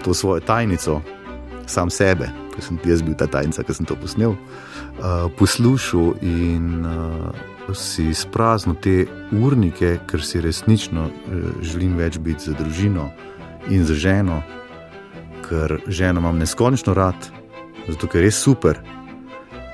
to 0.00 0.16
svojo 0.16 0.40
tajnico, 0.40 1.02
sam 1.68 1.92
sebe, 1.92 2.32
ker 2.56 2.64
sem 2.64 2.78
jaz 2.84 3.04
bil 3.04 3.14
ta 3.18 3.28
tajnica, 3.30 3.62
ki 3.62 3.76
sem 3.76 3.86
to 3.88 3.96
posnel. 4.00 4.34
Eh, 4.96 5.28
poslušal 5.36 6.14
in 6.24 6.86
uh, 6.86 7.74
si 7.76 8.14
spraznil 8.14 8.78
te 8.80 9.04
urnike, 9.36 9.98
ker 10.08 10.24
si 10.24 10.40
resnično 10.40 11.04
uh, 11.10 11.50
želim 11.60 11.98
več 12.00 12.16
biti 12.18 12.48
za 12.48 12.56
družino 12.56 13.10
in 13.68 13.84
za 13.84 13.94
ženo, 13.94 14.40
ker 15.44 15.76
ženo 15.86 16.24
imam 16.24 16.40
neskončno 16.40 16.96
rad, 16.96 17.28
zato 17.88 18.08
ker 18.08 18.24
je 18.24 18.32
super. 18.32 18.80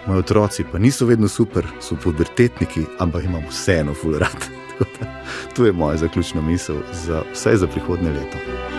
Moji 0.09 0.25
otroci 0.25 0.66
pa 0.66 0.83
niso 0.83 1.07
vedno 1.07 1.31
super, 1.31 1.68
so 1.79 1.95
pubertetniki, 1.95 2.83
ampak 2.99 3.31
imam 3.31 3.47
vseeno 3.51 3.95
ful 3.95 4.18
rad. 4.18 4.51
To 5.57 5.66
je 5.68 5.73
moja 5.73 5.97
zaključna 6.01 6.42
misel 6.42 6.83
za 6.92 7.23
vse 7.33 7.57
za 7.57 7.66
prihodnje 7.66 8.11
leto. 8.11 8.71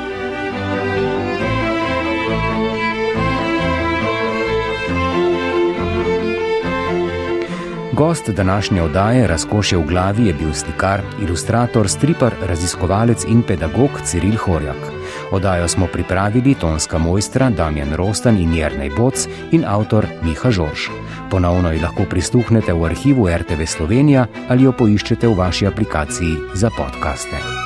Gost 7.95 8.29
današnje 8.29 8.81
oddaje 8.81 9.27
Razkošje 9.27 9.77
v 9.77 9.85
glavi 9.87 10.25
je 10.25 10.33
bil 10.33 10.53
slikar, 10.53 11.01
ilustrator, 11.21 11.89
stripar, 11.89 12.33
raziskovalec 12.47 13.25
in 13.27 13.41
pedagog 13.41 13.89
Ciril 14.05 14.35
Horjak. 14.37 14.77
Oddajo 15.31 15.67
smo 15.67 15.87
pripravili 15.87 16.55
tonska 16.55 16.97
mojstra 16.97 17.49
Damjan 17.49 17.93
Rostan 17.93 18.37
in 18.37 18.53
Jrnej 18.53 18.89
Boc 18.97 19.27
in 19.51 19.65
avtor 19.67 20.07
Miha 20.23 20.51
Žorž. 20.51 20.89
Ponovno 21.29 21.71
jo 21.71 21.81
lahko 21.81 22.05
prisluhnete 22.09 22.73
v 22.73 22.85
arhivu 22.85 23.29
RTV 23.29 23.65
Slovenija 23.65 24.25
ali 24.49 24.63
jo 24.63 24.71
poiščete 24.71 25.27
v 25.27 25.37
vaši 25.37 25.67
aplikaciji 25.67 26.37
za 26.53 26.69
podkaste. 26.77 27.62